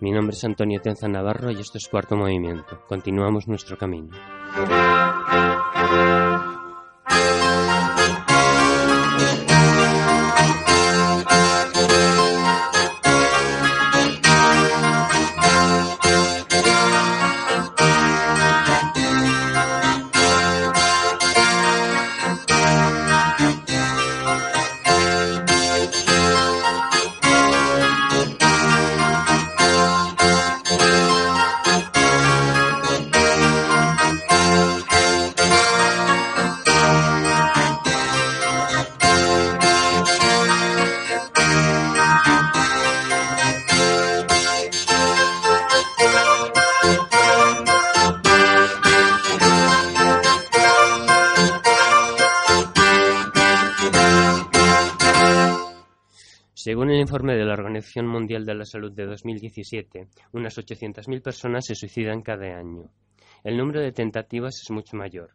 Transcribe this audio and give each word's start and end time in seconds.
Mi 0.00 0.10
nombre 0.12 0.34
es 0.34 0.44
Antonio 0.44 0.80
Tenza 0.80 1.08
Navarro 1.08 1.50
y 1.50 1.60
esto 1.60 1.76
es 1.76 1.88
Cuarto 1.88 2.16
Movimiento. 2.16 2.80
Continuamos 2.88 3.46
nuestro 3.48 3.76
camino. 3.76 4.08
Informe 57.14 57.36
de 57.36 57.44
la 57.44 57.52
Organización 57.52 58.08
Mundial 58.08 58.44
de 58.44 58.56
la 58.56 58.64
Salud 58.64 58.90
de 58.90 59.06
2017, 59.06 60.08
unas 60.32 60.58
800.000 60.58 61.22
personas 61.22 61.64
se 61.64 61.76
suicidan 61.76 62.22
cada 62.22 62.58
año. 62.58 62.90
El 63.44 63.56
número 63.56 63.80
de 63.80 63.92
tentativas 63.92 64.60
es 64.60 64.68
mucho 64.72 64.96
mayor. 64.96 65.30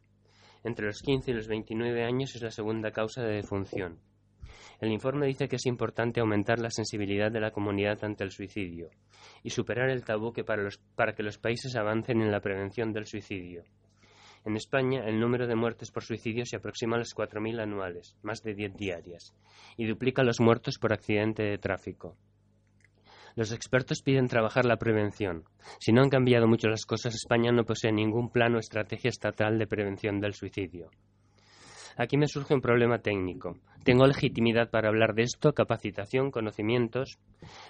Entre 0.65 0.85
los 0.85 1.01
15 1.01 1.31
y 1.31 1.33
los 1.35 1.47
29 1.47 2.03
años 2.03 2.35
es 2.35 2.41
la 2.41 2.51
segunda 2.51 2.91
causa 2.91 3.21
de 3.21 3.35
defunción. 3.35 3.97
El 4.81 4.91
informe 4.91 5.27
dice 5.27 5.47
que 5.47 5.55
es 5.55 5.65
importante 5.67 6.19
aumentar 6.19 6.59
la 6.59 6.69
sensibilidad 6.69 7.31
de 7.31 7.39
la 7.39 7.51
comunidad 7.51 8.03
ante 8.03 8.25
el 8.25 8.31
suicidio 8.31 8.89
y 9.41 9.49
superar 9.49 9.89
el 9.89 10.03
tabú 10.03 10.33
que 10.33 10.43
para 10.43 11.15
que 11.15 11.23
los 11.23 11.37
países 11.37 11.77
avancen 11.77 12.21
en 12.21 12.29
la 12.29 12.41
prevención 12.41 12.91
del 12.91 13.05
suicidio. 13.05 13.63
En 14.45 14.55
España, 14.55 15.03
el 15.05 15.19
número 15.19 15.47
de 15.47 15.55
muertes 15.55 15.91
por 15.91 16.03
suicidio 16.03 16.45
se 16.45 16.55
aproxima 16.55 16.95
a 16.95 16.99
las 16.99 17.13
4.000 17.15 17.61
anuales, 17.61 18.15
más 18.23 18.41
de 18.41 18.53
10 18.53 18.75
diarias, 18.75 19.33
y 19.77 19.85
duplica 19.85 20.23
los 20.23 20.39
muertos 20.39 20.77
por 20.79 20.93
accidente 20.93 21.43
de 21.43 21.57
tráfico. 21.57 22.15
Los 23.35 23.51
expertos 23.51 24.01
piden 24.01 24.27
trabajar 24.27 24.65
la 24.65 24.77
prevención. 24.77 25.43
Si 25.79 25.91
no 25.91 26.01
han 26.01 26.09
cambiado 26.09 26.47
mucho 26.47 26.67
las 26.67 26.85
cosas, 26.85 27.15
España 27.15 27.51
no 27.51 27.63
posee 27.63 27.91
ningún 27.91 28.31
plan 28.31 28.55
o 28.55 28.59
estrategia 28.59 29.09
estatal 29.09 29.59
de 29.59 29.67
prevención 29.67 30.19
del 30.19 30.33
suicidio. 30.33 30.89
Aquí 31.99 32.15
me 32.15 32.29
surge 32.29 32.53
un 32.53 32.61
problema 32.61 32.99
técnico. 32.99 33.57
¿Tengo 33.83 34.07
legitimidad 34.07 34.69
para 34.69 34.87
hablar 34.87 35.13
de 35.15 35.23
esto? 35.23 35.51
¿Capacitación? 35.51 36.31
¿Conocimientos? 36.31 37.19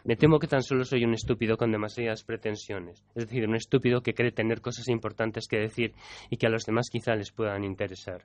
Me 0.03 0.17
temo 0.17 0.37
que 0.37 0.45
tan 0.45 0.61
solo 0.61 0.85
soy 0.85 1.03
un 1.03 1.15
estúpido 1.15 1.57
con 1.57 1.71
demasiadas 1.71 2.23
pretensiones. 2.23 3.03
Es 3.15 3.25
decir, 3.25 3.47
un 3.47 3.55
estúpido 3.55 4.01
que 4.01 4.13
cree 4.13 4.31
tener 4.31 4.61
cosas 4.61 4.87
importantes 4.87 5.47
que 5.47 5.57
decir 5.57 5.95
y 6.29 6.37
que 6.37 6.45
a 6.45 6.51
los 6.51 6.63
demás 6.63 6.89
quizá 6.91 7.15
les 7.15 7.31
puedan 7.31 7.63
interesar. 7.63 8.23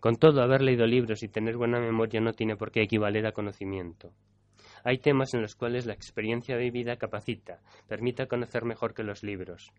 Con 0.00 0.16
todo, 0.16 0.40
haber 0.40 0.62
leído 0.62 0.86
libros 0.86 1.22
y 1.22 1.28
tener 1.28 1.58
buena 1.58 1.78
memoria 1.78 2.22
no 2.22 2.32
tiene 2.32 2.56
por 2.56 2.70
qué 2.70 2.80
equivaler 2.80 3.26
a 3.26 3.32
conocimiento. 3.32 4.14
Hay 4.82 4.96
temas 4.96 5.34
en 5.34 5.42
los 5.42 5.54
cuales 5.56 5.84
la 5.84 5.92
experiencia 5.92 6.56
vivida 6.56 6.96
capacita, 6.96 7.60
permite 7.86 8.26
conocer 8.28 8.64
mejor 8.64 8.94
que 8.94 9.02
los 9.02 9.22
libros. 9.22 9.74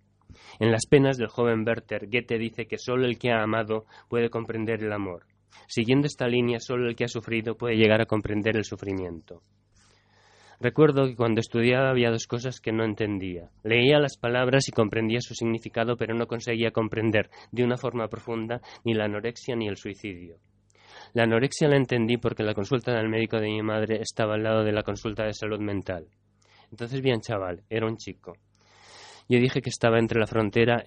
En 0.60 0.72
las 0.72 0.86
penas 0.86 1.18
del 1.18 1.30
joven 1.30 1.66
Werther, 1.66 2.06
Goethe 2.06 2.38
dice 2.38 2.68
que 2.68 2.78
solo 2.78 3.08
el 3.08 3.18
que 3.18 3.32
ha 3.32 3.42
amado 3.42 3.88
puede 4.10 4.30
comprender 4.30 4.84
el 4.84 4.94
amor. 4.94 5.26
Siguiendo 5.68 6.08
esta 6.08 6.28
línea, 6.28 6.60
solo 6.60 6.88
el 6.88 6.96
que 6.96 7.06
ha 7.06 7.10
sufrido 7.10 7.56
puede 7.56 7.76
llegar 7.76 8.02
a 8.02 8.06
comprender 8.06 8.56
el 8.58 8.66
sufrimiento. 8.66 9.42
Recuerdo 10.60 11.06
que 11.06 11.16
cuando 11.16 11.40
estudiaba 11.40 11.90
había 11.90 12.12
dos 12.12 12.28
cosas 12.28 12.60
que 12.60 12.74
no 12.74 12.84
entendía. 12.84 13.50
Leía 13.64 13.98
las 13.98 14.18
palabras 14.18 14.68
y 14.68 14.72
comprendía 14.72 15.22
su 15.22 15.34
significado, 15.34 15.96
pero 15.96 16.14
no 16.14 16.28
conseguía 16.28 16.72
comprender 16.72 17.30
de 17.52 17.64
una 17.64 17.78
forma 17.78 18.10
profunda 18.10 18.62
ni 18.84 18.94
la 18.94 19.06
anorexia 19.06 19.56
ni 19.56 19.70
el 19.70 19.78
suicidio. 19.78 20.38
La 21.14 21.24
anorexia 21.24 21.70
la 21.70 21.78
entendí 21.78 22.18
porque 22.18 22.44
la 22.44 22.54
consulta 22.54 22.94
del 22.94 23.08
médico 23.08 23.40
de 23.40 23.48
mi 23.48 23.62
madre 23.62 24.02
estaba 24.02 24.36
al 24.36 24.44
lado 24.44 24.64
de 24.66 24.74
la 24.74 24.84
consulta 24.84 25.24
de 25.24 25.34
salud 25.34 25.60
mental. 25.60 26.08
Entonces 26.72 27.02
bien, 27.02 27.22
chaval, 27.22 27.64
era 27.70 27.88
un 27.88 27.96
chico. 27.96 28.34
Yo 29.30 29.40
dije 29.40 29.62
que 29.62 29.70
estaba 29.70 29.98
entre 29.98 30.20
la 30.20 30.28
frontera, 30.28 30.84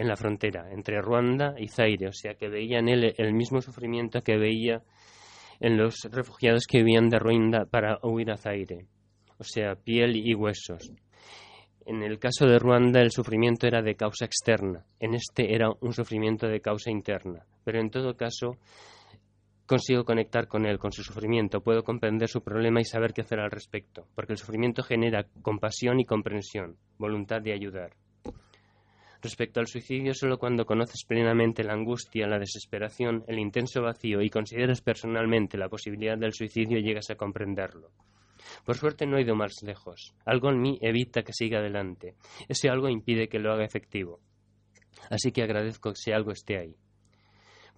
en, 0.00 0.08
la 0.08 0.16
frontera 0.16 0.70
entre 0.72 1.00
Ruanda 1.00 1.54
y 1.58 1.68
Zaire, 1.68 2.08
o 2.08 2.12
sea 2.12 2.34
que 2.34 2.48
veía 2.48 2.78
en 2.78 2.88
él 2.88 3.14
el 3.16 3.32
mismo 3.32 3.60
sufrimiento 3.60 4.20
que 4.22 4.36
veía 4.36 4.82
en 5.60 5.76
los 5.76 6.08
refugiados 6.10 6.66
que 6.66 6.78
vivían 6.78 7.08
de 7.08 7.18
Ruanda 7.18 7.66
para 7.66 7.98
huir 8.02 8.30
a 8.30 8.36
Zaire, 8.36 8.86
o 9.38 9.44
sea, 9.44 9.74
piel 9.74 10.16
y 10.16 10.34
huesos. 10.34 10.92
En 11.86 12.02
el 12.02 12.18
caso 12.18 12.46
de 12.46 12.58
Ruanda 12.58 13.00
el 13.00 13.10
sufrimiento 13.10 13.66
era 13.66 13.82
de 13.82 13.94
causa 13.94 14.24
externa, 14.24 14.84
en 14.98 15.14
este 15.14 15.54
era 15.54 15.70
un 15.80 15.92
sufrimiento 15.92 16.46
de 16.46 16.60
causa 16.60 16.90
interna, 16.90 17.44
pero 17.64 17.80
en 17.80 17.90
todo 17.90 18.16
caso 18.16 18.56
consigo 19.70 20.04
conectar 20.04 20.48
con 20.48 20.66
él, 20.66 20.80
con 20.80 20.90
su 20.90 21.04
sufrimiento, 21.04 21.60
puedo 21.60 21.84
comprender 21.84 22.28
su 22.28 22.42
problema 22.42 22.80
y 22.80 22.84
saber 22.84 23.12
qué 23.12 23.20
hacer 23.20 23.38
al 23.38 23.52
respecto, 23.52 24.08
porque 24.16 24.32
el 24.32 24.38
sufrimiento 24.38 24.82
genera 24.82 25.26
compasión 25.42 26.00
y 26.00 26.04
comprensión, 26.04 26.76
voluntad 26.98 27.40
de 27.40 27.52
ayudar. 27.52 27.92
Respecto 29.22 29.60
al 29.60 29.66
suicidio, 29.66 30.14
solo 30.14 30.38
cuando 30.38 30.64
conoces 30.64 31.04
plenamente 31.04 31.62
la 31.62 31.74
angustia, 31.74 32.26
la 32.26 32.38
desesperación, 32.38 33.22
el 33.26 33.38
intenso 33.38 33.82
vacío 33.82 34.22
y 34.22 34.30
consideras 34.30 34.80
personalmente 34.80 35.58
la 35.58 35.68
posibilidad 35.68 36.16
del 36.16 36.32
suicidio 36.32 36.78
llegas 36.78 37.10
a 37.10 37.16
comprenderlo. 37.16 37.90
Por 38.64 38.76
suerte 38.76 39.06
no 39.06 39.18
he 39.18 39.22
ido 39.22 39.34
más 39.34 39.62
lejos. 39.62 40.14
Algo 40.24 40.48
en 40.48 40.60
mí 40.60 40.78
evita 40.80 41.22
que 41.22 41.34
siga 41.34 41.58
adelante. 41.58 42.14
Ese 42.48 42.70
algo 42.70 42.88
impide 42.88 43.28
que 43.28 43.38
lo 43.38 43.52
haga 43.52 43.64
efectivo. 43.64 44.20
Así 45.10 45.32
que 45.32 45.42
agradezco 45.42 45.90
que 45.90 45.98
ese 45.98 46.14
algo 46.14 46.32
esté 46.32 46.56
ahí. 46.56 46.74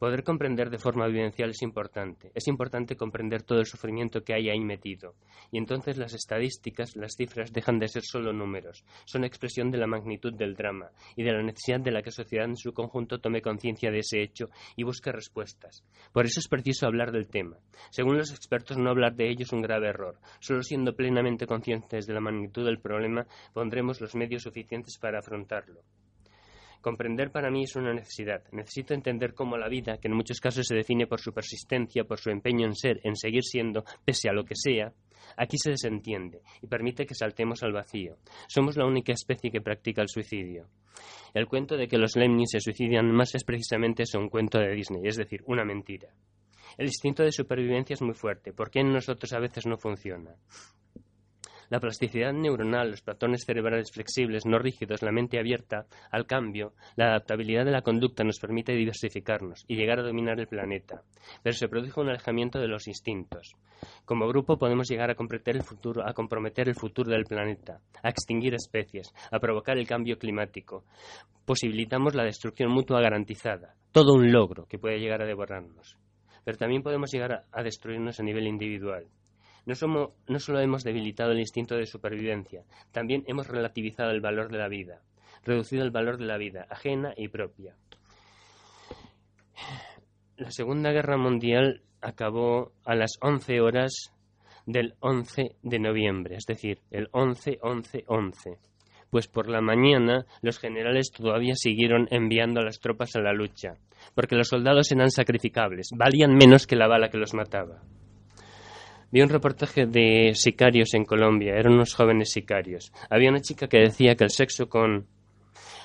Poder 0.02 0.25
comprender 0.25 0.69
de 0.69 0.81
forma 0.81 1.06
vivencial 1.06 1.50
es 1.50 1.62
importante. 1.62 2.32
Es 2.34 2.49
importante 2.49 2.96
comprender 2.96 3.44
todo 3.44 3.60
el 3.60 3.66
sufrimiento 3.66 4.25
que 4.25 4.34
hay 4.34 4.50
ahí 4.50 4.58
metido. 4.58 5.14
Y 5.52 5.58
entonces 5.58 5.96
las 5.96 6.12
estadísticas, 6.12 6.96
las 6.96 7.14
cifras, 7.14 7.52
dejan 7.52 7.78
de 7.78 7.87
ser 7.87 8.02
solo 8.02 8.32
números. 8.32 8.84
Son 9.04 9.22
expresión 9.22 9.70
de 9.70 9.78
la 9.78 9.87
magnitud 9.87 10.34
del 10.34 10.56
drama 10.56 10.90
y 11.14 11.22
de 11.22 11.31
la 11.31 11.44
necesidad 11.44 11.78
de 11.78 11.93
la 11.93 12.02
que 12.02 12.08
la 12.08 12.16
sociedad 12.16 12.46
en 12.46 12.56
su 12.56 12.72
conjunto 12.72 13.20
tome 13.20 13.43
conciencia 13.43 13.93
de 13.93 14.00
ese 14.00 14.20
hecho 14.20 14.46
y 14.75 14.82
busque 14.82 15.12
respuestas. 15.12 15.84
Por 16.12 16.26
eso 16.26 16.40
es 16.40 16.49
preciso 16.49 16.88
hablar 16.88 17.12
del 17.12 17.28
tema. 17.28 17.58
Según 17.90 18.19
los 18.19 18.32
expertos, 18.32 18.78
no 18.78 18.90
hablar 18.90 19.14
de 19.14 19.31
ello 19.31 19.44
es 19.44 19.52
un 19.52 19.62
grave 19.62 19.87
error. 19.87 20.19
Solo 20.40 20.64
siendo 20.64 20.96
plenamente 20.96 21.46
conscientes 21.46 22.08
de 22.08 22.14
la 22.14 22.20
magnitud 22.20 22.64
del 22.64 22.81
problema 22.81 23.25
pondremos 23.52 24.00
los 24.00 24.16
medios 24.16 24.43
suficientes 24.43 24.99
para 24.99 25.20
afrontarlo. 25.20 25.82
Comprender 26.82 27.31
para 27.31 27.49
mí 27.49 27.62
es 27.62 27.76
una 27.76 27.94
necesidad. 27.94 28.43
Necesito 28.50 28.93
entender 28.93 29.34
cómo 29.34 29.56
la 29.56 29.69
vida, 29.69 29.99
que 29.99 30.08
en 30.08 30.17
muchos 30.17 30.40
casos 30.40 30.67
se 30.67 30.75
define 30.75 31.06
por 31.06 31.20
su 31.20 31.32
persistencia, 31.32 32.02
por 32.02 32.19
su 32.19 32.31
empeño 32.31 32.67
en 32.67 32.75
ser, 32.75 33.00
en 33.05 33.14
seguir 33.14 33.44
siendo, 33.44 33.84
pese 34.05 34.29
a 34.29 34.32
lo 34.32 34.44
que 34.44 34.56
sea, 34.56 34.93
aquí 35.37 35.56
se 35.58 35.70
desentiende 35.70 36.40
y 36.61 36.67
permite 36.67 37.06
que 37.06 37.14
saltemos 37.14 37.62
al 37.62 37.73
vacío. 37.73 38.17
Somos 38.49 38.76
la 38.76 38.84
única 38.84 39.12
especie 39.12 39.52
que 39.52 39.61
practica 39.61 40.02
el 40.02 40.08
suicidio. 40.08 40.67
El 41.32 41.46
cuento 41.46 41.76
de 41.76 41.87
que 41.87 41.99
los 41.99 42.17
lemmings 42.17 42.50
se 42.50 42.61
suicidan 42.61 43.12
más 43.12 43.32
es 43.37 43.44
precisamente 43.44 44.02
un 44.19 44.28
cuento 44.28 44.58
de 44.58 44.75
Disney, 44.75 45.02
es 45.05 45.17
decir, 45.17 45.40
una 45.46 45.64
mentira. 45.64 46.08
El 46.76 46.87
instinto 46.87 47.23
de 47.23 47.31
supervivencia 47.31 47.94
es 47.94 48.02
muy 48.02 48.14
fuerte. 48.14 48.52
¿Por 48.52 48.73
qué 48.73 48.81
en 48.81 48.93
nosotros 48.93 49.32
a 49.32 49.38
veces 49.38 49.67
no 49.67 49.76
funciona? 49.78 50.35
La 51.73 51.81
plasticidad 51.81 52.35
neuronal, 52.35 52.91
los 52.91 53.01
patrones 53.01 53.45
cerebrales 53.47 53.91
flexibles, 53.91 54.45
no 54.45 54.59
rígidos, 54.59 55.01
la 55.01 55.11
mente 55.11 55.39
abierta 55.39 55.87
al 56.11 56.27
cambio, 56.27 56.75
la 56.97 57.07
adaptabilidad 57.07 57.65
de 57.65 57.71
la 57.71 57.81
conducta 57.81 58.25
nos 58.25 58.39
permite 58.39 58.75
diversificarnos 58.75 59.65
y 59.67 59.77
llegar 59.77 59.99
a 59.99 60.03
dominar 60.03 60.39
el 60.39 60.49
planeta. 60.49 61.01
Pero 61.43 61.57
se 61.57 61.69
produce 61.69 61.99
un 61.99 62.11
alejamiento 62.11 62.59
de 62.59 62.69
los 62.69 62.89
instintos. 62.89 63.57
Como 64.05 64.29
grupo 64.29 64.59
podemos 64.59 64.87
llegar 64.87 65.11
a 65.11 65.15
comprometer 65.15 65.57
el 65.57 65.63
futuro, 65.63 66.07
a 66.07 66.13
comprometer 66.13 66.69
el 66.69 66.75
futuro 66.75 67.11
del 67.11 67.25
planeta, 67.25 67.81
a 68.03 68.11
extinguir 68.11 68.53
especies, 68.53 69.11
a 69.31 69.39
provocar 69.39 69.79
el 69.79 69.87
cambio 69.87 70.19
climático. 70.19 70.85
Posibilitamos 71.47 72.15
la 72.15 72.25
destrucción 72.25 72.71
mutua 72.71 73.01
garantizada. 73.01 73.77
Todo 73.93 74.13
un 74.13 74.31
logro 74.31 74.67
que 74.67 74.79
puede 74.79 74.99
llegar 74.99 75.23
a 75.23 75.27
devorarnos. 75.27 75.97
Pero 76.45 76.59
también 76.59 76.83
podemos 76.83 77.11
llegar 77.11 77.47
a 77.51 77.63
destruirnos 77.63 78.21
a 78.21 78.25
nivel 78.25 78.47
individual. 78.47 79.07
No, 79.64 79.75
solo 79.75 80.61
hemos 80.61 80.82
debilitado 80.82 81.32
el 81.32 81.38
instinto 81.38 81.76
de 81.76 81.87
supervivencia, 81.87 82.64
también 82.91 83.23
hemos 83.26 83.47
relativizado 83.47 84.11
el 84.11 84.20
valor 84.20 84.50
de 84.50 84.59
la 84.59 84.69
vida, 84.69 85.00
reducido 85.44 85.85
el 85.85 85.91
valor 85.91 86.19
de 86.19 86.26
la 86.26 86.37
vida, 86.37 86.67
ajena 86.69 87.14
y 87.17 87.29
propia. 87.29 87.76
La 90.37 90.50
Segunda 90.50 90.91
Guerra 90.91 91.17
Mundial 91.17 91.82
acabó 92.00 92.73
a 92.85 92.97
las 92.97 93.12
11 93.20 93.61
horas 93.61 94.12
del 94.67 94.94
11 95.00 95.56
de 95.62 95.79
noviembre, 95.79 96.37
es 96.37 96.44
decir, 96.47 96.81
el 96.91 97.09
11-11-11. 97.12 98.59
Pues 99.11 99.29
por 99.29 99.49
la 99.49 99.61
mañana 99.61 100.26
los 100.41 100.59
generales 100.59 101.11
todavía 101.14 101.55
siguieron 101.55 102.09
enviando 102.11 102.61
a 102.61 102.64
las 102.64 102.81
tropas 102.81 103.14
a 103.14 103.20
la 103.20 103.32
lucha, 103.32 103.75
porque 104.14 104.37
los 104.37 104.49
soldados 104.49 104.91
eran 104.91 105.11
sacrificables, 105.11 105.91
valían 105.94 106.35
menos 106.35 106.67
que 106.67 106.76
la 106.76 106.88
bala 106.88 107.11
que 107.11 107.19
los 107.19 107.35
mataba. 107.35 107.82
Vi 109.12 109.20
un 109.20 109.29
reportaje 109.29 109.85
de 109.85 110.32
sicarios 110.35 110.94
en 110.94 111.05
Colombia, 111.05 111.55
eran 111.55 111.75
unos 111.75 111.94
jóvenes 111.94 112.32
sicarios. 112.32 112.94
Había 113.11 113.29
una 113.29 113.43
chica 113.43 113.69
que 113.69 113.76
decía 113.76 114.14
que 114.14 114.25
el 114.25 114.31
sexo 114.31 114.70
con 114.70 115.06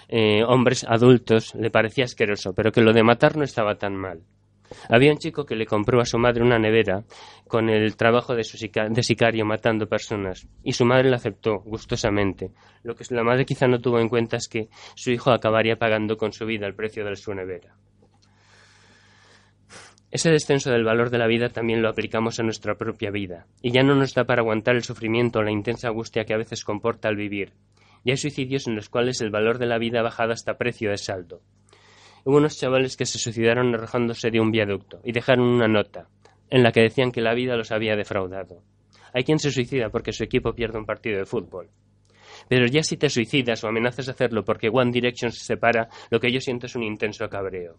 eh, 0.08 0.46
hombres 0.46 0.86
adultos 0.88 1.54
le 1.56 1.70
parecía 1.70 2.06
asqueroso, 2.06 2.54
pero 2.54 2.72
que 2.72 2.80
lo 2.80 2.94
de 2.94 3.04
matar 3.04 3.36
no 3.36 3.44
estaba 3.44 3.76
tan 3.76 3.98
mal. 3.98 4.22
Había 4.90 5.12
un 5.12 5.18
chico 5.18 5.46
que 5.46 5.58
le 5.58 5.66
compró 5.66 6.00
a 6.00 6.06
su 6.06 6.18
madre 6.18 6.42
una 6.42 6.58
nevera 6.58 7.04
con 7.50 7.70
el 7.70 7.98
trabajo 7.98 8.34
de, 8.34 8.46
su 8.46 8.58
de 8.58 9.04
sicario 9.04 9.46
matando 9.46 9.88
personas 9.88 10.48
y 10.64 10.72
su 10.72 10.86
madre 10.86 11.10
la 11.10 11.18
aceptó 11.18 11.60
gustosamente. 11.60 12.52
Lo 12.84 12.96
que 12.96 13.04
la 13.10 13.24
madre 13.24 13.46
quizá 13.46 13.68
no 13.68 13.82
tuvo 13.82 14.00
en 14.00 14.08
cuenta 14.08 14.38
es 14.38 14.48
que 14.48 14.70
su 14.96 15.12
hijo 15.12 15.32
acabaría 15.32 15.78
pagando 15.78 16.16
con 16.16 16.32
su 16.32 16.46
vida 16.46 16.66
el 16.66 16.76
precio 16.76 17.04
de 17.04 17.16
su 17.18 17.34
nevera. 17.34 17.76
Ese 20.10 20.32
descenso 20.32 20.72
del 20.72 20.86
valor 20.86 21.10
de 21.10 21.18
la 21.18 21.28
vida 21.28 21.50
también 21.50 21.82
lo 21.82 21.90
aplicamos 21.90 22.40
a 22.40 22.44
nuestra 22.44 22.76
propia 22.76 23.12
vida, 23.12 23.46
y 23.62 23.72
ya 23.72 23.84
no 23.84 23.94
nos 23.94 24.14
da 24.14 24.24
para 24.24 24.42
aguantar 24.42 24.76
el 24.76 24.84
sufrimiento 24.84 25.40
o 25.40 25.44
la 25.44 25.52
intensa 25.52 25.90
angustia 25.90 26.24
que 26.24 26.34
a 26.34 26.38
veces 26.38 26.64
comporta 26.64 27.10
el 27.10 27.18
vivir. 27.18 27.52
Y 28.06 28.12
hay 28.12 28.18
suicidios 28.18 28.68
en 28.68 28.76
los 28.76 28.88
cuales 28.88 29.20
el 29.20 29.32
valor 29.32 29.58
de 29.58 29.66
la 29.66 29.78
vida 29.78 30.00
ha 30.00 30.04
bajado 30.04 30.32
hasta 30.32 30.58
precio 30.58 30.92
de 30.92 30.98
saldo. 30.98 31.42
Hubo 32.24 32.38
unos 32.38 32.58
chavales 32.58 32.96
que 32.96 33.06
se 33.06 33.20
suicidaron 33.20 33.76
arrojándose 33.76 34.32
de 34.32 34.40
un 34.40 34.50
viaducto 34.50 35.02
y 35.04 35.12
dejaron 35.12 35.46
una 35.46 35.68
nota, 35.68 36.08
en 36.50 36.64
la 36.64 36.72
que 36.72 36.82
decían 36.82 37.12
que 37.12 37.22
la 37.22 37.34
vida 37.34 37.58
los 37.58 37.74
había 37.74 37.98
defraudado. 37.98 38.64
Hay 39.14 39.26
quien 39.26 39.40
se 39.40 39.52
suicida 39.52 39.90
porque 39.90 40.14
su 40.14 40.24
equipo 40.24 40.54
pierde 40.54 40.80
un 40.80 40.86
partido 40.86 41.18
de 41.18 41.26
fútbol. 41.26 41.70
Pero 42.48 42.66
ya 42.68 42.84
si 42.84 42.96
te 42.96 43.10
suicidas 43.10 43.62
o 43.64 43.68
amenazas 43.68 44.08
hacerlo 44.08 44.46
porque 44.46 44.70
One 44.72 44.92
Direction 44.92 45.34
se 45.34 45.44
separa, 45.44 45.90
lo 46.10 46.20
que 46.22 46.32
yo 46.32 46.40
siento 46.40 46.68
es 46.68 46.76
un 46.76 46.84
intenso 46.84 47.28
cabreo. 47.28 47.78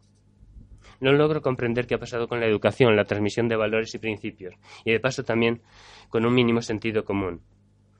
No 1.00 1.12
logro 1.12 1.42
comprender 1.42 1.86
qué 1.86 1.94
ha 1.94 1.98
pasado 1.98 2.28
con 2.28 2.40
la 2.40 2.46
educación, 2.46 2.96
la 2.96 3.04
transmisión 3.04 3.48
de 3.48 3.56
valores 3.56 3.94
y 3.94 3.98
principios, 3.98 4.54
y 4.84 4.92
de 4.92 5.00
paso 5.00 5.22
también 5.22 5.62
con 6.08 6.26
un 6.26 6.34
mínimo 6.34 6.60
sentido 6.60 7.04
común. 7.04 7.40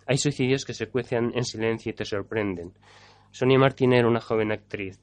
Hay 0.07 0.19
suicidios 0.19 0.65
que 0.65 0.75
se 0.75 0.89
cuecen 0.89 1.33
en 1.35 1.45
silencio 1.45 1.91
y 1.91 1.95
te 1.95 2.05
sorprenden. 2.05 2.73
Sonia 3.31 3.59
Martín 3.59 3.93
era 3.93 4.09
una 4.09 4.21
joven 4.21 4.53
actriz. 4.53 4.99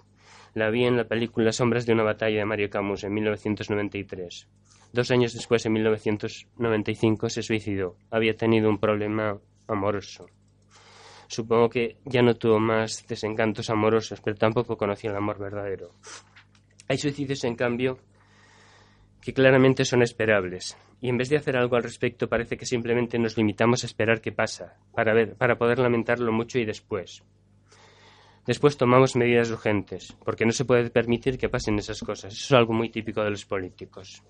La 0.55 0.69
vi 0.69 0.85
en 0.85 0.97
la 0.97 1.07
película 1.07 1.51
Sombras 1.51 1.85
de 1.85 1.93
una 1.93 2.03
batalla 2.03 2.39
de 2.39 2.45
Mario 2.45 2.69
Camus 2.69 3.03
en 3.03 3.13
1993. 3.13 4.47
Dos 4.93 5.11
años 5.11 5.33
después, 5.33 5.65
en 5.65 5.73
1995, 5.73 7.29
se 7.29 7.43
suicidó. 7.43 7.97
Había 8.09 8.35
tenido 8.35 8.69
un 8.69 8.79
problema 8.79 9.37
amoroso. 9.67 10.27
Supongo 11.27 11.69
que 11.69 11.97
ya 12.05 12.21
no 12.21 12.35
tuvo 12.35 12.59
más 12.59 13.05
desencantos 13.07 13.69
amorosos, 13.69 14.21
pero 14.21 14.37
tampoco 14.37 14.77
conocía 14.77 15.11
el 15.11 15.17
amor 15.17 15.37
verdadero. 15.37 15.91
Hay 16.87 16.97
suicidios, 16.97 17.43
en 17.43 17.55
cambio, 17.55 17.97
que 19.21 19.33
claramente 19.33 19.85
son 19.85 20.03
esperables. 20.03 20.77
Y 21.01 21.09
en 21.09 21.17
vez 21.17 21.29
de 21.29 21.37
hacer 21.37 21.57
algo 21.57 21.75
al 21.75 21.83
respecto, 21.83 22.29
parece 22.29 22.57
que 22.57 22.65
simplemente 22.65 23.17
nos 23.17 23.37
limitamos 23.37 23.83
a 23.83 23.87
esperar 23.87 24.21
qué 24.21 24.31
pasa, 24.31 24.77
para, 24.93 25.13
ver, 25.13 25.35
para 25.35 25.57
poder 25.57 25.79
lamentarlo 25.79 26.31
mucho 26.31 26.59
y 26.59 26.65
después. 26.65 27.23
Después 28.45 28.77
tomamos 28.77 29.15
medidas 29.15 29.49
urgentes, 29.49 30.15
porque 30.23 30.45
no 30.45 30.51
se 30.51 30.65
puede 30.65 30.91
permitir 30.91 31.39
que 31.39 31.49
pasen 31.49 31.79
esas 31.79 31.99
cosas. 32.01 32.33
Eso 32.33 32.45
es 32.45 32.59
algo 32.59 32.73
muy 32.73 32.89
típico 32.89 33.23
de 33.23 33.31
los 33.31 33.45
políticos. 33.45 34.23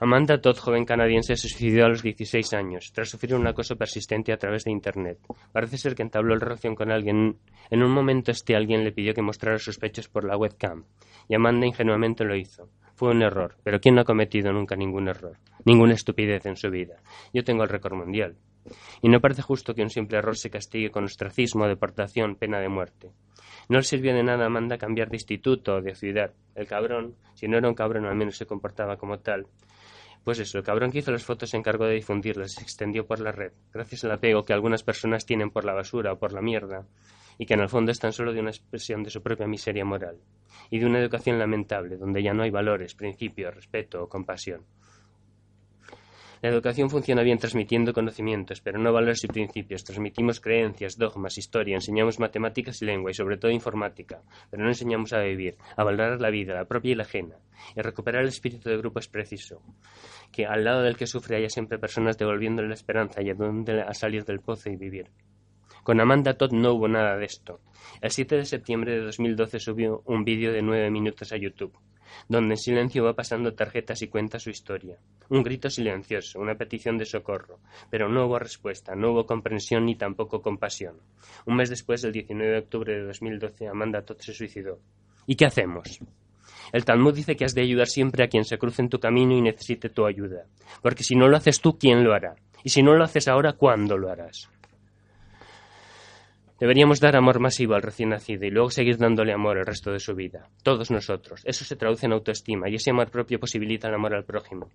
Amanda 0.00 0.40
Todd, 0.40 0.56
joven 0.58 0.84
canadiense, 0.84 1.36
se 1.36 1.48
suicidó 1.48 1.84
a 1.84 1.88
los 1.88 2.02
16 2.02 2.52
años, 2.54 2.90
tras 2.92 3.10
sufrir 3.10 3.34
un 3.34 3.46
acoso 3.46 3.76
persistente 3.76 4.32
a 4.32 4.36
través 4.36 4.64
de 4.64 4.72
Internet. 4.72 5.18
Parece 5.52 5.78
ser 5.78 5.94
que 5.94 6.02
entabló 6.02 6.36
relación 6.36 6.74
con 6.74 6.90
alguien. 6.90 7.38
En 7.70 7.82
un 7.82 7.92
momento 7.92 8.32
este 8.32 8.56
alguien 8.56 8.82
le 8.82 8.92
pidió 8.92 9.14
que 9.14 9.22
mostrara 9.22 9.58
sus 9.58 9.78
pechos 9.78 10.08
por 10.08 10.24
la 10.24 10.36
webcam, 10.36 10.84
y 11.28 11.36
Amanda 11.36 11.66
ingenuamente 11.66 12.24
lo 12.24 12.34
hizo. 12.34 12.68
Fue 12.96 13.10
un 13.10 13.22
error, 13.22 13.56
pero 13.62 13.80
¿quién 13.80 13.94
no 13.94 14.00
ha 14.00 14.04
cometido 14.04 14.52
nunca 14.52 14.74
ningún 14.74 15.08
error? 15.08 15.38
Ninguna 15.64 15.94
estupidez 15.94 16.44
en 16.46 16.56
su 16.56 16.70
vida. 16.70 16.96
Yo 17.32 17.44
tengo 17.44 17.62
el 17.62 17.68
récord 17.68 17.94
mundial. 17.94 18.36
Y 19.02 19.08
no 19.08 19.20
parece 19.20 19.42
justo 19.42 19.74
que 19.74 19.82
un 19.82 19.90
simple 19.90 20.18
error 20.18 20.36
se 20.36 20.50
castigue 20.50 20.90
con 20.90 21.04
ostracismo, 21.04 21.68
deportación, 21.68 22.36
pena 22.36 22.60
de 22.60 22.68
muerte. 22.68 23.10
No 23.68 23.78
le 23.78 23.84
sirvió 23.84 24.14
de 24.14 24.22
nada 24.22 24.44
a 24.44 24.46
Amanda 24.46 24.78
cambiar 24.78 25.10
de 25.10 25.16
instituto 25.16 25.76
o 25.76 25.82
de 25.82 25.94
ciudad. 25.94 26.32
El 26.54 26.66
cabrón, 26.66 27.14
si 27.34 27.48
no 27.48 27.58
era 27.58 27.68
un 27.68 27.74
cabrón, 27.74 28.06
al 28.06 28.16
menos 28.16 28.36
se 28.36 28.46
comportaba 28.46 28.96
como 28.96 29.18
tal, 29.18 29.46
pues 30.24 30.38
eso, 30.38 30.58
el 30.58 30.64
cabrón 30.64 30.90
que 30.90 30.98
hizo 30.98 31.12
las 31.12 31.24
fotos 31.24 31.50
se 31.50 31.58
encargó 31.58 31.84
de 31.84 31.94
difundirlas 31.94 32.52
se 32.52 32.62
extendió 32.62 33.06
por 33.06 33.20
la 33.20 33.30
red, 33.30 33.52
gracias 33.72 34.04
al 34.04 34.12
apego 34.12 34.44
que 34.44 34.54
algunas 34.54 34.82
personas 34.82 35.26
tienen 35.26 35.50
por 35.50 35.64
la 35.64 35.74
basura 35.74 36.14
o 36.14 36.18
por 36.18 36.32
la 36.32 36.40
mierda, 36.40 36.86
y 37.38 37.46
que 37.46 37.54
en 37.54 37.60
el 37.60 37.68
fondo 37.68 37.92
es 37.92 38.00
tan 38.00 38.12
solo 38.12 38.32
de 38.32 38.40
una 38.40 38.50
expresión 38.50 39.02
de 39.02 39.10
su 39.10 39.22
propia 39.22 39.46
miseria 39.46 39.84
moral, 39.84 40.16
y 40.70 40.78
de 40.78 40.86
una 40.86 40.98
educación 40.98 41.38
lamentable, 41.38 41.96
donde 41.96 42.22
ya 42.22 42.32
no 42.32 42.42
hay 42.42 42.50
valores, 42.50 42.94
principios, 42.94 43.54
respeto 43.54 44.02
o 44.02 44.08
compasión. 44.08 44.64
La 46.44 46.50
educación 46.50 46.90
funciona 46.90 47.22
bien 47.22 47.38
transmitiendo 47.38 47.94
conocimientos, 47.94 48.60
pero 48.60 48.78
no 48.78 48.92
valores 48.92 49.24
y 49.24 49.28
principios. 49.28 49.82
Transmitimos 49.82 50.40
creencias, 50.40 50.98
dogmas, 50.98 51.38
historia, 51.38 51.74
enseñamos 51.74 52.20
matemáticas 52.20 52.82
y 52.82 52.84
lengua, 52.84 53.10
y 53.10 53.14
sobre 53.14 53.38
todo 53.38 53.50
informática, 53.50 54.20
pero 54.50 54.62
no 54.62 54.68
enseñamos 54.68 55.14
a 55.14 55.20
vivir, 55.20 55.56
a 55.74 55.82
valorar 55.84 56.20
la 56.20 56.28
vida, 56.28 56.52
la 56.52 56.66
propia 56.66 56.92
y 56.92 56.94
la 56.96 57.04
ajena. 57.04 57.36
Y 57.74 57.80
recuperar 57.80 58.20
el 58.20 58.28
espíritu 58.28 58.68
de 58.68 58.76
grupo 58.76 58.98
es 58.98 59.08
preciso. 59.08 59.62
Que 60.30 60.44
al 60.44 60.64
lado 60.64 60.82
del 60.82 60.98
que 60.98 61.06
sufre 61.06 61.38
haya 61.38 61.48
siempre 61.48 61.78
personas 61.78 62.18
devolviéndole 62.18 62.68
la 62.68 62.74
esperanza 62.74 63.22
y 63.22 63.30
ayudándole 63.30 63.80
a 63.80 63.94
salir 63.94 64.26
del 64.26 64.40
pozo 64.40 64.68
y 64.68 64.76
vivir. 64.76 65.06
Con 65.82 65.98
Amanda 65.98 66.34
Todd 66.34 66.52
no 66.52 66.74
hubo 66.74 66.88
nada 66.88 67.16
de 67.16 67.24
esto. 67.24 67.60
El 68.02 68.10
7 68.10 68.36
de 68.36 68.44
septiembre 68.44 68.92
de 68.92 69.00
2012 69.00 69.60
subió 69.60 70.02
un 70.04 70.24
vídeo 70.24 70.52
de 70.52 70.60
nueve 70.60 70.90
minutos 70.90 71.32
a 71.32 71.38
YouTube 71.38 71.74
donde 72.28 72.54
en 72.54 72.58
silencio 72.58 73.04
va 73.04 73.14
pasando 73.14 73.54
tarjetas 73.54 74.02
y 74.02 74.08
cuenta 74.08 74.38
su 74.38 74.50
historia. 74.50 74.98
Un 75.28 75.42
grito 75.42 75.70
silencioso, 75.70 76.40
una 76.40 76.54
petición 76.54 76.98
de 76.98 77.04
socorro, 77.04 77.58
pero 77.90 78.08
no 78.08 78.26
hubo 78.26 78.38
respuesta, 78.38 78.94
no 78.94 79.12
hubo 79.12 79.26
comprensión 79.26 79.86
ni 79.86 79.96
tampoco 79.96 80.42
compasión. 80.42 80.96
Un 81.46 81.56
mes 81.56 81.70
después, 81.70 82.04
el 82.04 82.12
19 82.12 82.52
de 82.52 82.58
octubre 82.58 82.94
de 82.94 83.02
2012, 83.04 83.68
Amanda 83.68 84.02
Todd 84.02 84.18
se 84.20 84.32
suicidó. 84.32 84.78
¿Y 85.26 85.36
qué 85.36 85.46
hacemos? 85.46 86.00
El 86.72 86.84
Talmud 86.84 87.14
dice 87.14 87.36
que 87.36 87.44
has 87.44 87.54
de 87.54 87.62
ayudar 87.62 87.86
siempre 87.86 88.24
a 88.24 88.28
quien 88.28 88.44
se 88.44 88.58
cruce 88.58 88.82
en 88.82 88.88
tu 88.88 88.98
camino 88.98 89.36
y 89.36 89.40
necesite 89.40 89.90
tu 89.90 90.06
ayuda, 90.06 90.46
porque 90.82 91.04
si 91.04 91.14
no 91.14 91.28
lo 91.28 91.36
haces 91.36 91.60
tú, 91.60 91.78
¿quién 91.78 92.04
lo 92.04 92.14
hará? 92.14 92.34
Y 92.62 92.70
si 92.70 92.82
no 92.82 92.94
lo 92.94 93.04
haces 93.04 93.28
ahora, 93.28 93.52
¿cuándo 93.52 93.96
lo 93.98 94.10
harás? 94.10 94.48
Deberíamos 96.60 97.00
dar 97.00 97.16
amor 97.16 97.40
masivo 97.40 97.74
al 97.74 97.82
recién 97.82 98.10
nacido 98.10 98.46
y 98.46 98.50
luego 98.50 98.70
seguir 98.70 98.96
dándole 98.96 99.32
amor 99.32 99.58
el 99.58 99.66
resto 99.66 99.90
de 99.90 99.98
su 99.98 100.14
vida. 100.14 100.48
Todos 100.62 100.90
nosotros. 100.90 101.42
Eso 101.44 101.64
se 101.64 101.76
traduce 101.76 102.06
en 102.06 102.12
autoestima 102.12 102.68
y 102.68 102.76
ese 102.76 102.90
amor 102.90 103.10
propio 103.10 103.40
posibilita 103.40 103.88
el 103.88 103.94
amor 103.94 104.14
al 104.14 104.24
prójimo. 104.24 104.70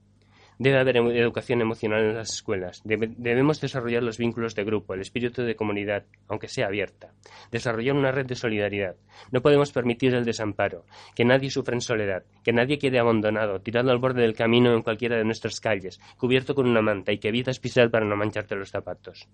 Debe 0.61 0.77
haber 0.77 0.97
educación 0.97 1.61
emocional 1.61 2.03
en 2.03 2.15
las 2.15 2.33
escuelas. 2.33 2.81
debemos 2.83 3.61
desarrollar 3.61 4.03
los 4.03 4.17
vínculos 4.17 4.55
de 4.55 4.65
grupo, 4.65 4.93
el 4.93 4.99
espíritu 4.99 5.43
de 5.43 5.55
comunidad, 5.55 6.03
aunque 6.27 6.49
sea 6.49 6.67
abierta. 6.67 7.13
Desarrollar 7.49 7.95
una 7.95 8.11
red 8.11 8.25
de 8.25 8.35
solidaridad. 8.35 8.97
No 9.31 9.41
podemos 9.41 9.71
permitir 9.71 10.13
el 10.13 10.25
desamparo, 10.25 10.83
que 11.15 11.23
nadie 11.23 11.49
sufra 11.49 11.75
en 11.75 11.81
soledad, 11.81 12.25
que 12.43 12.51
nadie 12.51 12.77
quede 12.77 12.99
abandonado, 12.99 13.61
tirado 13.61 13.89
al 13.89 13.99
borde 13.99 14.21
del 14.21 14.35
camino 14.35 14.73
en 14.73 14.81
cualquiera 14.81 15.15
de 15.15 15.23
nuestras 15.23 15.61
calles, 15.61 16.01
cubierto 16.17 16.53
con 16.53 16.67
una 16.67 16.81
manta 16.81 17.13
y 17.13 17.19
que 17.19 17.29
evitas 17.29 17.61
pisar 17.61 17.89
para 17.89 18.05
no 18.05 18.17
mancharte 18.17 18.57
los 18.57 18.69
zapatos. 18.69 19.29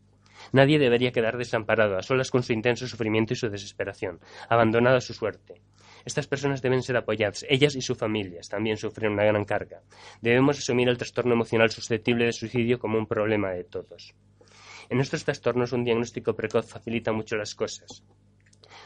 Nadie 0.51 0.77
debería 0.77 1.11
quedar 1.11 1.37
desamparado, 1.37 1.97
a 1.97 2.03
solas 2.03 2.29
con 2.29 2.43
su 2.43 2.53
intenso 2.53 2.87
sufrimiento 2.87 3.33
y 3.33 3.37
su 3.37 3.49
desesperación, 3.49 4.19
abandonado 4.47 4.97
a 4.97 5.01
su 5.01 5.15
suerte. 5.15 5.55
Estas 6.05 6.27
personas 6.27 6.61
deben 6.61 6.83
ser 6.83 6.97
apoyadas. 6.97 7.45
Ellas 7.49 7.75
y 7.75 7.81
sus 7.81 7.97
familias 7.97 8.47
también 8.47 8.77
sufren 8.77 9.13
una 9.13 9.25
gran 9.25 9.43
carga. 9.43 9.81
Debemos 10.21 10.59
asumir 10.59 10.87
el 10.87 10.97
trastorno 10.97 11.33
emocional 11.33 11.71
susceptible 11.71 12.25
de 12.25 12.31
suicidio 12.31 12.79
como 12.79 12.97
un 12.97 13.07
problema 13.07 13.51
de 13.51 13.63
todos. 13.63 14.13
En 14.89 14.99
estos 14.99 15.25
trastornos 15.25 15.73
un 15.73 15.83
diagnóstico 15.83 16.35
precoz 16.35 16.69
facilita 16.69 17.11
mucho 17.11 17.35
las 17.35 17.55
cosas. 17.55 18.03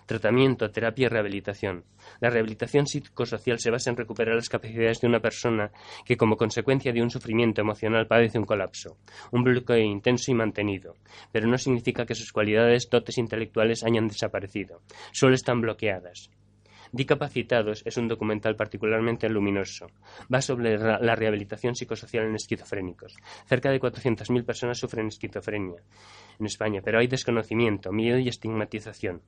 Tratamiento, 0.05 0.71
terapia 0.71 1.05
y 1.05 1.09
rehabilitación. 1.09 1.83
La 2.19 2.29
rehabilitación 2.29 2.87
psicosocial 2.87 3.59
se 3.59 3.69
basa 3.69 3.89
en 3.89 3.97
recuperar 3.97 4.35
las 4.35 4.49
capacidades 4.49 5.01
de 5.01 5.07
una 5.07 5.19
persona 5.19 5.71
que 6.05 6.17
como 6.17 6.37
consecuencia 6.37 6.91
de 6.93 7.01
un 7.01 7.09
sufrimiento 7.09 7.61
emocional 7.61 8.07
padece 8.07 8.39
un 8.39 8.45
colapso, 8.45 8.97
un 9.31 9.43
bloqueo 9.43 9.77
intenso 9.77 10.31
y 10.31 10.35
mantenido, 10.35 10.95
pero 11.31 11.47
no 11.47 11.57
significa 11.57 12.05
que 12.05 12.15
sus 12.15 12.31
cualidades, 12.31 12.89
dotes 12.89 13.17
intelectuales 13.17 13.83
hayan 13.83 14.07
desaparecido, 14.07 14.81
solo 15.11 15.35
están 15.35 15.61
bloqueadas. 15.61 16.31
Dicapacitados 16.91 17.83
es 17.85 17.97
un 17.97 18.07
documental 18.07 18.55
particularmente 18.55 19.29
luminoso. 19.29 19.87
Va 20.33 20.41
sobre 20.41 20.77
la 20.77 21.15
rehabilitación 21.15 21.75
psicosocial 21.75 22.25
en 22.25 22.35
esquizofrénicos. 22.35 23.15
Cerca 23.45 23.69
de 23.69 23.79
400.000 23.79 24.43
personas 24.43 24.79
sufren 24.79 25.07
esquizofrenia 25.07 25.81
en 26.39 26.45
España, 26.45 26.81
pero 26.83 26.99
hay 26.99 27.07
desconocimiento, 27.07 27.91
miedo 27.91 28.17
y 28.17 28.27
estigmatización 28.27 29.21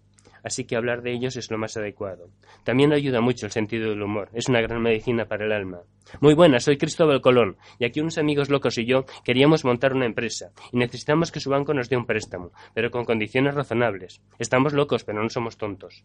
así 0.44 0.66
que 0.66 0.76
hablar 0.76 1.02
de 1.02 1.14
ellos 1.14 1.36
es 1.38 1.52
lo 1.52 1.58
más 1.58 1.78
adecuado. 1.78 2.30
También 2.64 2.94
ayuda 2.94 3.22
mucho 3.22 3.46
el 3.46 3.52
sentido 3.52 3.90
del 3.90 4.02
humor, 4.02 4.30
es 4.34 4.50
una 4.50 4.62
gran 4.62 4.82
medicina 4.82 5.26
para 5.26 5.46
el 5.46 5.52
alma. 5.52 5.82
Muy 6.20 6.34
buena, 6.34 6.60
soy 6.60 6.78
Cristóbal 6.78 7.22
Colón, 7.22 7.58
y 7.80 7.86
aquí 7.86 8.02
unos 8.02 8.18
amigos 8.18 8.50
locos 8.50 8.78
y 8.78 8.86
yo 8.86 9.06
queríamos 9.24 9.64
montar 9.64 9.94
una 9.94 10.06
empresa, 10.06 10.52
y 10.72 10.78
necesitamos 10.78 11.32
que 11.32 11.40
su 11.40 11.50
banco 11.50 11.74
nos 11.74 11.90
dé 11.90 11.98
un 11.98 12.06
préstamo, 12.06 12.52
pero 12.74 12.92
con 12.92 13.06
condiciones 13.06 13.56
razonables. 13.56 14.22
Estamos 14.40 14.74
locos, 14.74 15.04
pero 15.04 15.22
no 15.22 15.30
somos 15.30 15.58
tontos. 15.58 16.04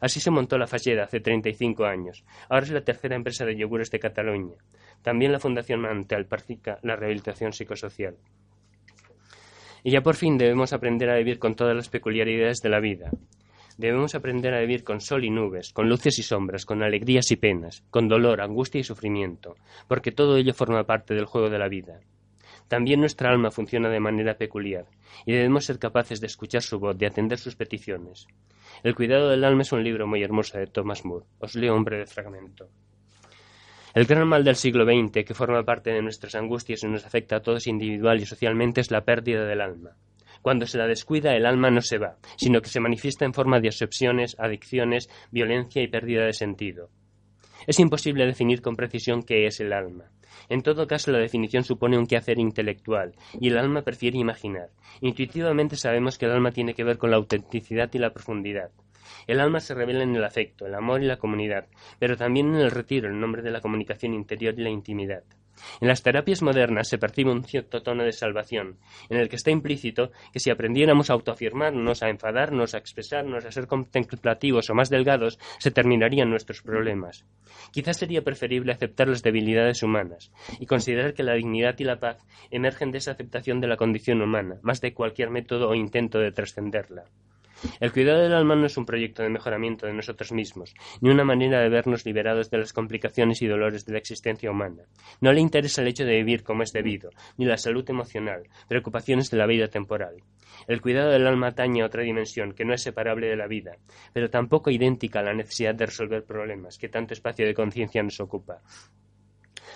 Así 0.00 0.20
se 0.20 0.30
montó 0.30 0.58
la 0.58 0.66
Falleda 0.66 1.04
hace 1.04 1.20
35 1.20 1.84
años. 1.84 2.24
Ahora 2.48 2.64
es 2.64 2.72
la 2.72 2.82
tercera 2.82 3.16
empresa 3.16 3.44
de 3.44 3.56
yogures 3.56 3.90
de 3.90 3.98
Cataluña. 3.98 4.56
También 5.02 5.32
la 5.32 5.40
Fundación 5.40 5.80
Mantel 5.80 6.26
practica 6.26 6.78
la 6.82 6.96
rehabilitación 6.96 7.52
psicosocial. 7.52 8.16
Y 9.82 9.92
ya 9.92 10.02
por 10.02 10.16
fin 10.16 10.38
debemos 10.38 10.72
aprender 10.72 11.08
a 11.10 11.16
vivir 11.16 11.38
con 11.38 11.54
todas 11.54 11.74
las 11.74 11.88
peculiaridades 11.88 12.58
de 12.58 12.68
la 12.68 12.80
vida. 12.80 13.10
Debemos 13.78 14.16
aprender 14.16 14.54
a 14.54 14.60
vivir 14.60 14.82
con 14.82 15.00
sol 15.00 15.24
y 15.24 15.30
nubes, 15.30 15.72
con 15.72 15.88
luces 15.88 16.18
y 16.18 16.24
sombras, 16.24 16.66
con 16.66 16.82
alegrías 16.82 17.30
y 17.30 17.36
penas, 17.36 17.84
con 17.90 18.08
dolor, 18.08 18.40
angustia 18.40 18.80
y 18.80 18.84
sufrimiento, 18.84 19.54
porque 19.86 20.10
todo 20.10 20.36
ello 20.36 20.52
forma 20.52 20.82
parte 20.82 21.14
del 21.14 21.26
juego 21.26 21.48
de 21.48 21.60
la 21.60 21.68
vida. 21.68 22.00
También 22.66 22.98
nuestra 22.98 23.30
alma 23.30 23.52
funciona 23.52 23.88
de 23.88 24.00
manera 24.00 24.36
peculiar, 24.36 24.86
y 25.24 25.32
debemos 25.32 25.64
ser 25.64 25.78
capaces 25.78 26.20
de 26.20 26.26
escuchar 26.26 26.62
su 26.62 26.80
voz, 26.80 26.98
de 26.98 27.06
atender 27.06 27.38
sus 27.38 27.54
peticiones. 27.54 28.26
El 28.82 28.96
cuidado 28.96 29.28
del 29.28 29.44
alma 29.44 29.62
es 29.62 29.70
un 29.70 29.84
libro 29.84 30.08
muy 30.08 30.24
hermoso 30.24 30.58
de 30.58 30.66
Thomas 30.66 31.04
Moore. 31.04 31.26
Os 31.38 31.54
leo 31.54 31.76
un 31.76 31.84
breve 31.84 32.06
fragmento. 32.06 32.68
El 33.94 34.06
gran 34.06 34.26
mal 34.26 34.42
del 34.42 34.56
siglo 34.56 34.84
XX, 34.84 35.24
que 35.24 35.34
forma 35.34 35.64
parte 35.64 35.90
de 35.90 36.02
nuestras 36.02 36.34
angustias 36.34 36.82
y 36.82 36.88
nos 36.88 37.06
afecta 37.06 37.36
a 37.36 37.42
todos 37.42 37.68
individual 37.68 38.20
y 38.20 38.26
socialmente, 38.26 38.80
es 38.80 38.90
la 38.90 39.04
pérdida 39.04 39.46
del 39.46 39.60
alma. 39.60 39.96
Cuando 40.48 40.64
se 40.64 40.78
la 40.78 40.86
descuida, 40.86 41.36
el 41.36 41.44
alma 41.44 41.70
no 41.70 41.82
se 41.82 41.98
va, 41.98 42.16
sino 42.38 42.62
que 42.62 42.70
se 42.70 42.80
manifiesta 42.80 43.26
en 43.26 43.34
forma 43.34 43.60
de 43.60 43.68
obsesiones, 43.68 44.34
adicciones, 44.38 45.10
violencia 45.30 45.82
y 45.82 45.88
pérdida 45.88 46.24
de 46.24 46.32
sentido. 46.32 46.88
Es 47.66 47.78
imposible 47.78 48.24
definir 48.24 48.62
con 48.62 48.74
precisión 48.74 49.22
qué 49.22 49.44
es 49.44 49.60
el 49.60 49.74
alma. 49.74 50.10
En 50.48 50.62
todo 50.62 50.86
caso, 50.86 51.12
la 51.12 51.18
definición 51.18 51.64
supone 51.64 51.98
un 51.98 52.06
quehacer 52.06 52.38
intelectual, 52.38 53.12
y 53.38 53.48
el 53.48 53.58
alma 53.58 53.82
prefiere 53.82 54.16
imaginar. 54.16 54.70
Intuitivamente 55.02 55.76
sabemos 55.76 56.16
que 56.16 56.24
el 56.24 56.32
alma 56.32 56.50
tiene 56.50 56.72
que 56.72 56.82
ver 56.82 56.96
con 56.96 57.10
la 57.10 57.18
autenticidad 57.18 57.90
y 57.92 57.98
la 57.98 58.14
profundidad. 58.14 58.70
El 59.26 59.40
alma 59.40 59.60
se 59.60 59.74
revela 59.74 60.02
en 60.02 60.16
el 60.16 60.24
afecto, 60.24 60.64
el 60.64 60.74
amor 60.74 61.02
y 61.02 61.06
la 61.08 61.18
comunidad, 61.18 61.66
pero 61.98 62.16
también 62.16 62.54
en 62.54 62.62
el 62.62 62.70
retiro, 62.70 63.10
en 63.10 63.20
nombre 63.20 63.42
de 63.42 63.50
la 63.50 63.60
comunicación 63.60 64.14
interior 64.14 64.54
y 64.56 64.62
la 64.62 64.70
intimidad. 64.70 65.24
En 65.80 65.88
las 65.88 66.02
terapias 66.02 66.42
modernas 66.42 66.88
se 66.88 66.98
percibe 66.98 67.32
un 67.32 67.44
cierto 67.44 67.82
tono 67.82 68.04
de 68.04 68.12
salvación, 68.12 68.78
en 69.08 69.18
el 69.18 69.28
que 69.28 69.36
está 69.36 69.50
implícito 69.50 70.10
que 70.32 70.40
si 70.40 70.50
aprendiéramos 70.50 71.10
a 71.10 71.14
autoafirmarnos, 71.14 72.02
a 72.02 72.08
enfadarnos, 72.08 72.74
a 72.74 72.78
expresarnos, 72.78 73.44
a 73.44 73.52
ser 73.52 73.66
contemplativos 73.66 74.70
o 74.70 74.74
más 74.74 74.90
delgados, 74.90 75.38
se 75.58 75.70
terminarían 75.70 76.30
nuestros 76.30 76.62
problemas. 76.62 77.24
Quizás 77.72 77.96
sería 77.96 78.22
preferible 78.22 78.72
aceptar 78.72 79.08
las 79.08 79.22
debilidades 79.22 79.82
humanas 79.82 80.32
y 80.58 80.66
considerar 80.66 81.14
que 81.14 81.22
la 81.22 81.34
dignidad 81.34 81.74
y 81.78 81.84
la 81.84 82.00
paz 82.00 82.24
emergen 82.50 82.90
de 82.90 82.98
esa 82.98 83.12
aceptación 83.12 83.60
de 83.60 83.68
la 83.68 83.76
condición 83.76 84.22
humana, 84.22 84.58
más 84.62 84.80
de 84.80 84.94
cualquier 84.94 85.30
método 85.30 85.68
o 85.68 85.74
intento 85.74 86.18
de 86.18 86.32
trascenderla. 86.32 87.04
El 87.80 87.92
cuidado 87.92 88.20
del 88.20 88.34
alma 88.34 88.54
no 88.54 88.66
es 88.66 88.76
un 88.76 88.86
proyecto 88.86 89.22
de 89.22 89.30
mejoramiento 89.30 89.86
de 89.86 89.92
nosotros 89.92 90.32
mismos, 90.32 90.74
ni 91.00 91.10
una 91.10 91.24
manera 91.24 91.60
de 91.60 91.68
vernos 91.68 92.04
liberados 92.04 92.50
de 92.50 92.58
las 92.58 92.72
complicaciones 92.72 93.42
y 93.42 93.46
dolores 93.46 93.84
de 93.84 93.92
la 93.92 93.98
existencia 93.98 94.50
humana. 94.50 94.84
No 95.20 95.32
le 95.32 95.40
interesa 95.40 95.82
el 95.82 95.88
hecho 95.88 96.04
de 96.04 96.16
vivir 96.16 96.42
como 96.42 96.62
es 96.62 96.72
debido, 96.72 97.10
ni 97.36 97.46
la 97.46 97.56
salud 97.56 97.88
emocional, 97.90 98.48
preocupaciones 98.68 99.30
de 99.30 99.36
la 99.36 99.46
vida 99.46 99.68
temporal. 99.68 100.22
El 100.66 100.80
cuidado 100.80 101.10
del 101.10 101.26
alma 101.26 101.48
atañe 101.48 101.82
a 101.82 101.86
otra 101.86 102.02
dimensión 102.02 102.52
que 102.52 102.64
no 102.64 102.74
es 102.74 102.82
separable 102.82 103.28
de 103.28 103.36
la 103.36 103.46
vida, 103.46 103.76
pero 104.12 104.30
tampoco 104.30 104.70
idéntica 104.70 105.20
a 105.20 105.24
la 105.24 105.34
necesidad 105.34 105.74
de 105.74 105.86
resolver 105.86 106.24
problemas 106.24 106.78
que 106.78 106.88
tanto 106.88 107.14
espacio 107.14 107.46
de 107.46 107.54
conciencia 107.54 108.02
nos 108.02 108.20
ocupa. 108.20 108.60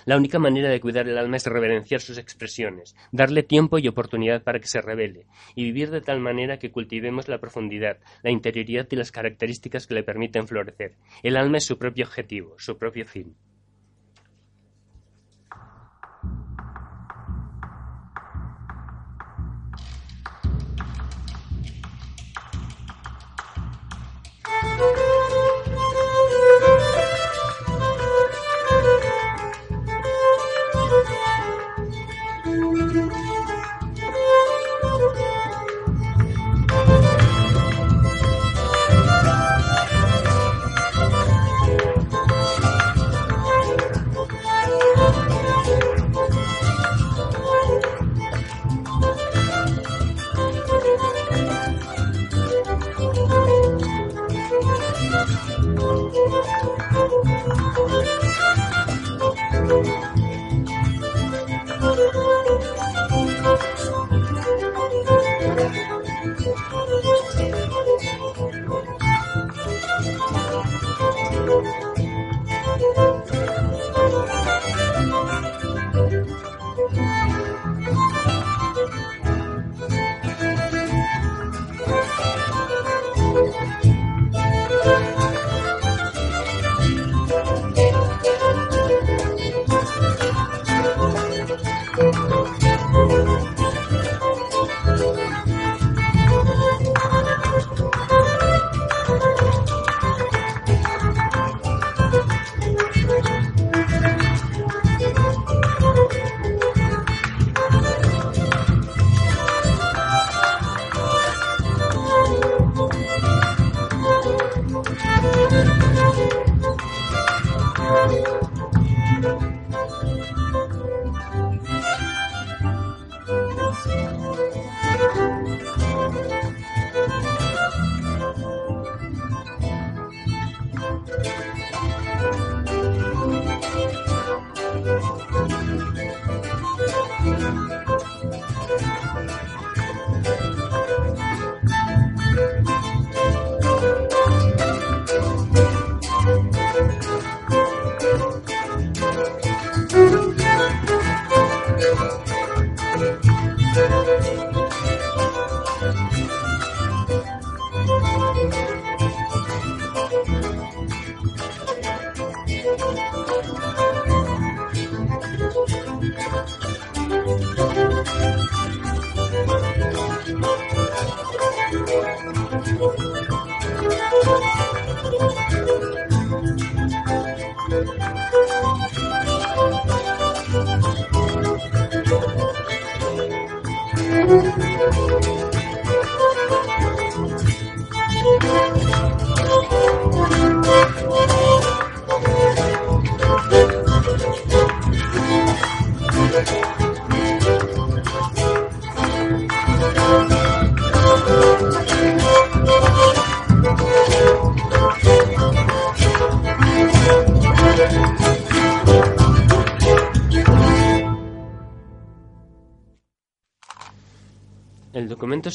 La 0.05 0.17
única 0.17 0.39
manera 0.39 0.69
de 0.69 0.81
cuidar 0.81 1.07
el 1.07 1.17
alma 1.17 1.37
es 1.37 1.45
reverenciar 1.45 2.01
sus 2.01 2.17
expresiones, 2.17 2.95
darle 3.11 3.43
tiempo 3.43 3.79
y 3.79 3.87
oportunidad 3.87 4.43
para 4.43 4.59
que 4.59 4.67
se 4.67 4.81
revele, 4.81 5.27
y 5.55 5.63
vivir 5.63 5.91
de 5.91 6.01
tal 6.01 6.19
manera 6.19 6.59
que 6.59 6.71
cultivemos 6.71 7.27
la 7.27 7.39
profundidad, 7.39 7.99
la 8.21 8.31
interioridad 8.31 8.87
y 8.91 8.95
las 8.95 9.11
características 9.11 9.87
que 9.87 9.93
le 9.93 10.03
permiten 10.03 10.47
florecer. 10.47 10.95
El 11.21 11.37
alma 11.37 11.57
es 11.57 11.65
su 11.65 11.77
propio 11.77 12.05
objetivo, 12.05 12.55
su 12.57 12.77
propio 12.77 13.05
fin. 13.05 13.35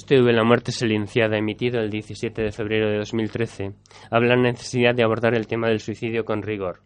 STV 0.09 0.33
La 0.33 0.43
muerte 0.43 0.73
silenciada, 0.73 1.37
emitido 1.37 1.81
el 1.81 1.91
17 1.91 2.41
de 2.41 2.50
febrero 2.50 2.88
de 2.88 2.97
2013, 2.97 3.75
habla 4.11 4.37
de 4.37 4.43
la 4.43 4.50
necesidad 4.53 4.95
de 4.95 5.03
abordar 5.03 5.35
el 5.35 5.47
tema 5.47 5.69
del 5.69 5.81
suicidio 5.81 6.25
con 6.25 6.41
rigor. 6.41 6.81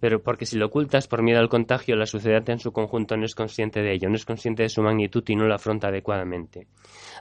Pero 0.00 0.22
porque 0.22 0.44
si 0.44 0.58
lo 0.58 0.66
ocultas 0.66 1.08
por 1.08 1.22
miedo 1.22 1.40
al 1.40 1.48
contagio, 1.48 1.96
la 1.96 2.04
sociedad 2.04 2.46
en 2.50 2.58
su 2.58 2.70
conjunto 2.70 3.16
no 3.16 3.24
es 3.24 3.34
consciente 3.34 3.80
de 3.80 3.94
ello, 3.94 4.10
no 4.10 4.16
es 4.16 4.26
consciente 4.26 4.64
de 4.64 4.68
su 4.68 4.82
magnitud 4.82 5.24
y 5.26 5.34
no 5.34 5.46
lo 5.46 5.54
afronta 5.54 5.88
adecuadamente. 5.88 6.66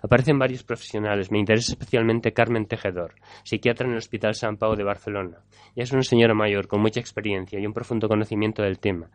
Aparecen 0.03 0.37
varios 0.37 0.65
profesionales, 0.65 1.31
me 1.31 1.39
interesa 1.39 1.71
especialmente 1.71 2.33
Carmen 2.33 2.67
Tejedor, 2.67 3.15
psiquiatra 3.43 3.87
en 3.87 3.93
el 3.93 3.99
Hospital 3.99 4.35
San 4.35 4.57
Pau 4.57 4.75
de 4.75 4.83
Barcelona. 4.83 5.37
Ella 5.75 5.83
es 5.83 5.93
una 5.93 6.03
señora 6.03 6.33
mayor 6.33 6.67
con 6.67 6.81
mucha 6.81 6.99
experiencia 6.99 7.57
y 7.57 7.65
un 7.65 7.73
profundo 7.73 8.09
conocimiento 8.09 8.63
del 8.63 8.79
tema, 8.79 9.09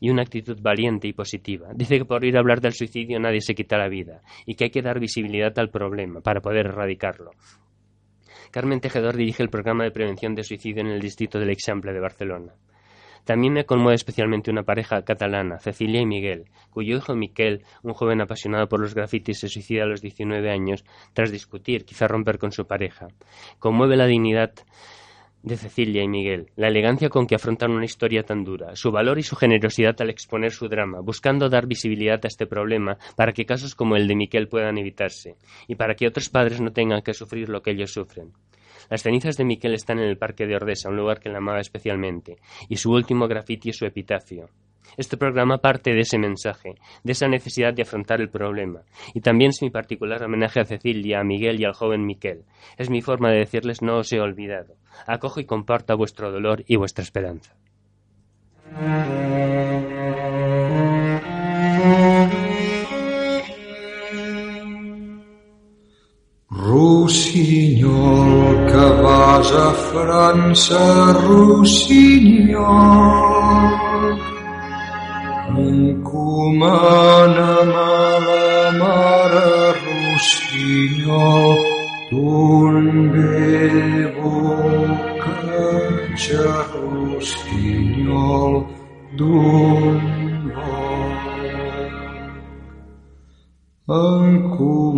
y 0.00 0.10
una 0.10 0.22
actitud 0.22 0.58
valiente 0.60 1.08
y 1.08 1.12
positiva. 1.12 1.68
Dice 1.74 1.98
que 1.98 2.04
por 2.04 2.24
ir 2.24 2.36
a 2.36 2.40
hablar 2.40 2.60
del 2.60 2.72
suicidio 2.72 3.18
nadie 3.20 3.40
se 3.40 3.54
quita 3.54 3.78
la 3.78 3.88
vida, 3.88 4.20
y 4.46 4.54
que 4.54 4.64
hay 4.64 4.70
que 4.70 4.82
dar 4.82 5.00
visibilidad 5.00 5.58
al 5.58 5.70
problema 5.70 6.20
para 6.20 6.40
poder 6.40 6.66
erradicarlo. 6.66 7.30
Carmen 8.50 8.80
Tejedor 8.80 9.16
dirige 9.16 9.42
el 9.42 9.50
programa 9.50 9.84
de 9.84 9.90
prevención 9.90 10.34
de 10.34 10.44
suicidio 10.44 10.82
en 10.82 10.88
el 10.88 11.00
distrito 11.00 11.40
del 11.40 11.50
Eixample 11.50 11.92
de 11.92 12.00
Barcelona. 12.00 12.52
También 13.24 13.54
me 13.54 13.64
conmueve 13.64 13.94
especialmente 13.94 14.50
una 14.50 14.64
pareja 14.64 15.02
catalana, 15.02 15.58
Cecilia 15.58 16.00
y 16.00 16.06
Miguel, 16.06 16.44
cuyo 16.70 16.96
hijo 16.96 17.14
Miquel, 17.14 17.64
un 17.82 17.94
joven 17.94 18.20
apasionado 18.20 18.68
por 18.68 18.80
los 18.80 18.94
grafitis, 18.94 19.40
se 19.40 19.48
suicida 19.48 19.84
a 19.84 19.86
los 19.86 20.02
19 20.02 20.50
años 20.50 20.84
tras 21.14 21.32
discutir, 21.32 21.86
quizá 21.86 22.06
romper 22.06 22.38
con 22.38 22.52
su 22.52 22.66
pareja. 22.66 23.08
Conmueve 23.58 23.96
la 23.96 24.06
dignidad 24.06 24.52
de 25.44 25.58
Cecilia 25.58 26.02
y 26.02 26.08
Miguel, 26.08 26.50
la 26.56 26.68
elegancia 26.68 27.10
con 27.10 27.26
que 27.26 27.34
afrontan 27.34 27.70
una 27.70 27.84
historia 27.84 28.22
tan 28.22 28.44
dura, 28.44 28.74
su 28.76 28.90
valor 28.90 29.18
y 29.18 29.22
su 29.22 29.36
generosidad 29.36 29.94
al 30.00 30.08
exponer 30.08 30.52
su 30.52 30.68
drama, 30.68 31.00
buscando 31.00 31.50
dar 31.50 31.66
visibilidad 31.66 32.18
a 32.24 32.28
este 32.28 32.46
problema 32.46 32.96
para 33.14 33.32
que 33.32 33.44
casos 33.44 33.74
como 33.74 33.94
el 33.96 34.08
de 34.08 34.16
Miquel 34.16 34.48
puedan 34.48 34.78
evitarse 34.78 35.36
y 35.68 35.74
para 35.74 35.94
que 35.94 36.08
otros 36.08 36.30
padres 36.30 36.62
no 36.62 36.72
tengan 36.72 37.02
que 37.02 37.12
sufrir 37.12 37.50
lo 37.50 37.60
que 37.60 37.72
ellos 37.72 37.92
sufren. 37.92 38.32
Las 38.88 39.02
cenizas 39.02 39.36
de 39.36 39.44
Miquel 39.44 39.74
están 39.74 39.98
en 39.98 40.08
el 40.08 40.16
Parque 40.16 40.46
de 40.46 40.56
Ordesa, 40.56 40.88
un 40.88 40.96
lugar 40.96 41.20
que 41.20 41.28
le 41.28 41.36
amaba 41.36 41.60
especialmente, 41.60 42.38
y 42.70 42.76
su 42.76 42.92
último 42.92 43.28
grafiti 43.28 43.68
es 43.68 43.76
su 43.76 43.84
epitafio. 43.84 44.48
Este 44.96 45.16
programa 45.16 45.58
parte 45.58 45.92
de 45.92 46.00
ese 46.00 46.18
mensaje, 46.18 46.74
de 47.02 47.12
esa 47.12 47.28
necesidad 47.28 47.74
de 47.74 47.82
afrontar 47.82 48.20
el 48.20 48.28
problema, 48.28 48.82
y 49.12 49.20
también 49.20 49.50
es 49.50 49.62
mi 49.62 49.70
particular 49.70 50.22
homenaje 50.22 50.60
a 50.60 50.64
Cecilia, 50.64 51.20
a 51.20 51.24
Miguel 51.24 51.60
y 51.60 51.64
al 51.64 51.74
joven 51.74 52.06
Miquel. 52.06 52.44
Es 52.76 52.90
mi 52.90 53.02
forma 53.02 53.30
de 53.30 53.38
decirles 53.38 53.82
no 53.82 53.98
os 53.98 54.12
he 54.12 54.20
olvidado. 54.20 54.76
Acojo 55.06 55.40
y 55.40 55.46
comparto 55.46 55.96
vuestro 55.96 56.30
dolor 56.30 56.64
y 56.66 56.76
vuestra 56.76 57.02
esperanza. 57.02 57.54
Rossinyol, 66.50 67.92
que 68.66 68.86
vas 69.02 69.52
a 69.52 69.72
França. 69.90 71.14
Encomana'm 76.44 77.72
a 77.72 78.20
la 78.26 78.68
mare 78.76 79.48
Rossinyol, 79.80 81.56
vell 83.12 83.88
bocatge 84.16 85.32
Rossinyol, 87.00 88.54
d'un 89.16 89.96
bon 90.56 91.12
Encomana'm 93.88 94.92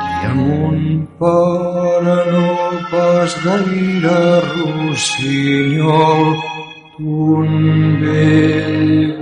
i 0.08 0.24
a 0.30 0.32
mon 0.34 0.80
pare 1.18 2.18
no 2.32 2.49
pas 2.90 3.30
gaire 3.44 4.42
Rossinyol 4.64 6.28
un 6.98 7.52
vell 8.02 9.16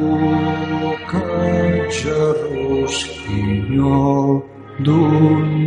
bocatge 0.81 2.17
Rossinyol 2.81 4.31
d'un 4.85 5.58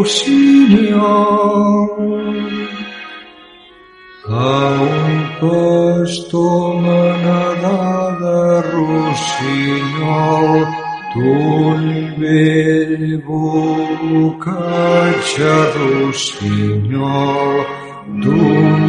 Rossinyol. 0.00 1.92
A 4.26 4.56
un 4.80 5.12
pastor 5.40 6.62
manadà 6.84 7.84
de 8.20 8.40
Rossinyol, 8.72 10.52
d'un 11.12 11.82
vell 12.16 13.04
bocatge 13.28 14.64
Rossinyol, 15.76 17.54
d'un 18.24 18.80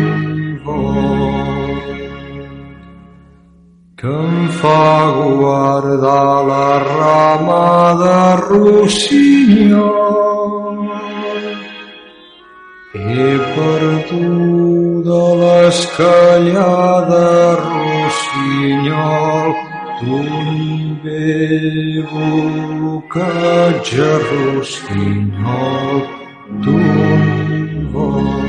que 4.01 4.07
em 4.07 4.47
fa 4.59 5.11
guardar 5.13 6.37
la 6.49 6.69
rama 6.89 7.67
de 8.01 8.21
rossinyol. 8.47 10.30
He 12.93 13.39
perduda 13.55 15.19
l'escallada 15.41 17.27
rossinyol 17.63 19.51
d'un 20.01 20.99
vell 21.03 22.03
bocatge 22.11 24.09
rossinyol 24.27 25.99
d'un 26.63 27.87
bon. 27.93 28.40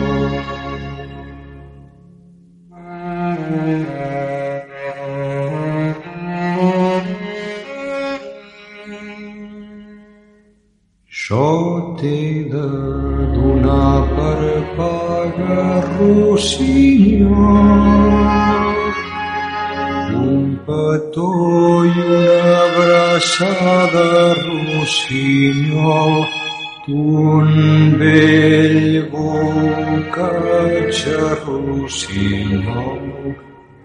Rossinyol 31.44 33.02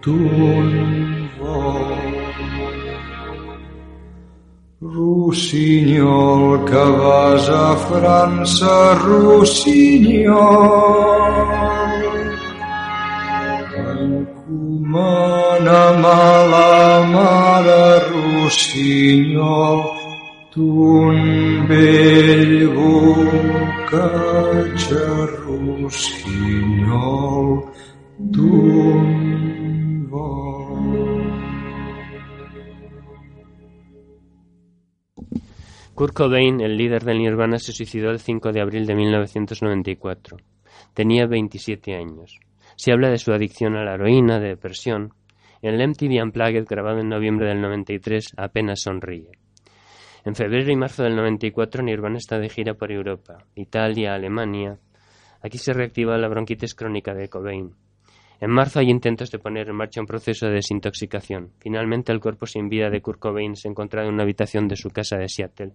d'un 0.02 0.70
vol. 1.38 2.08
Rossinyol, 4.80 6.64
que 6.64 6.84
vas 7.00 7.48
a 7.50 7.74
França, 7.76 8.94
Rossinyol. 9.04 10.38
Encomana'm 13.90 14.94
a 16.04 16.46
la 16.52 17.02
mare 17.12 17.84
Rossinyol, 18.12 19.97
d'un 28.18 30.08
vol. 30.10 31.28
Kurt 35.94 36.12
Cobain, 36.12 36.60
el 36.60 36.76
líder 36.76 37.04
del 37.04 37.18
Nirvana, 37.18 37.58
se 37.60 37.72
suicidó 37.72 38.10
el 38.10 38.18
5 38.18 38.50
de 38.50 38.60
abril 38.60 38.84
de 38.86 38.96
1994. 38.96 40.38
Tenía 40.92 41.26
27 41.26 41.94
años. 41.94 42.40
Se 42.74 42.90
habla 42.90 43.10
de 43.10 43.18
su 43.18 43.32
adicción 43.32 43.76
a 43.76 43.84
la 43.84 43.94
heroína, 43.94 44.40
de 44.40 44.48
depresión. 44.48 45.14
En 45.62 45.74
el 45.74 45.88
MTV 45.88 46.20
Unplugged, 46.20 46.66
grabado 46.68 46.98
en 46.98 47.08
noviembre 47.08 47.46
del 47.46 47.60
93, 47.60 48.32
apenas 48.36 48.80
sonríe. 48.82 49.30
En 50.28 50.34
febrero 50.34 50.70
y 50.70 50.76
marzo 50.76 51.04
del 51.04 51.16
94 51.16 51.82
Nirvana 51.82 52.18
está 52.18 52.38
de 52.38 52.50
gira 52.50 52.74
por 52.74 52.92
Europa, 52.92 53.46
Italia, 53.54 54.12
Alemania. 54.12 54.78
Aquí 55.40 55.56
se 55.56 55.72
reactiva 55.72 56.18
la 56.18 56.28
bronquitis 56.28 56.74
crónica 56.74 57.14
de 57.14 57.30
Cobain. 57.30 57.74
En 58.38 58.50
marzo 58.50 58.78
hay 58.78 58.90
intentos 58.90 59.30
de 59.30 59.38
poner 59.38 59.70
en 59.70 59.76
marcha 59.76 60.02
un 60.02 60.06
proceso 60.06 60.44
de 60.44 60.56
desintoxicación. 60.56 61.52
Finalmente 61.60 62.12
el 62.12 62.20
cuerpo 62.20 62.44
sin 62.44 62.68
vida 62.68 62.90
de 62.90 63.00
Kurt 63.00 63.18
Cobain 63.18 63.56
se 63.56 63.68
encontraba 63.68 64.06
en 64.06 64.12
una 64.12 64.24
habitación 64.24 64.68
de 64.68 64.76
su 64.76 64.90
casa 64.90 65.16
de 65.16 65.30
Seattle 65.30 65.72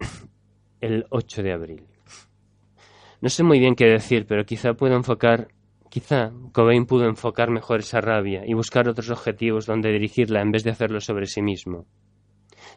el 0.80 1.04
8 1.10 1.42
de 1.42 1.52
abril. 1.52 1.82
No 3.20 3.28
sé 3.28 3.42
muy 3.42 3.58
bien 3.58 3.74
qué 3.74 3.88
decir, 3.88 4.24
pero 4.26 4.46
quizá 4.46 4.72
puedo 4.72 4.96
enfocar 4.96 5.48
Quizá 5.90 6.32
Cobain 6.54 6.86
pudo 6.86 7.04
enfocar 7.04 7.50
mejor 7.50 7.80
esa 7.80 8.00
rabia 8.00 8.46
y 8.46 8.54
buscar 8.54 8.88
otros 8.88 9.10
objetivos 9.10 9.66
donde 9.66 9.92
dirigirla 9.92 10.40
en 10.40 10.50
vez 10.50 10.64
de 10.64 10.70
hacerlo 10.70 11.02
sobre 11.02 11.26
sí 11.26 11.42
mismo. 11.42 11.84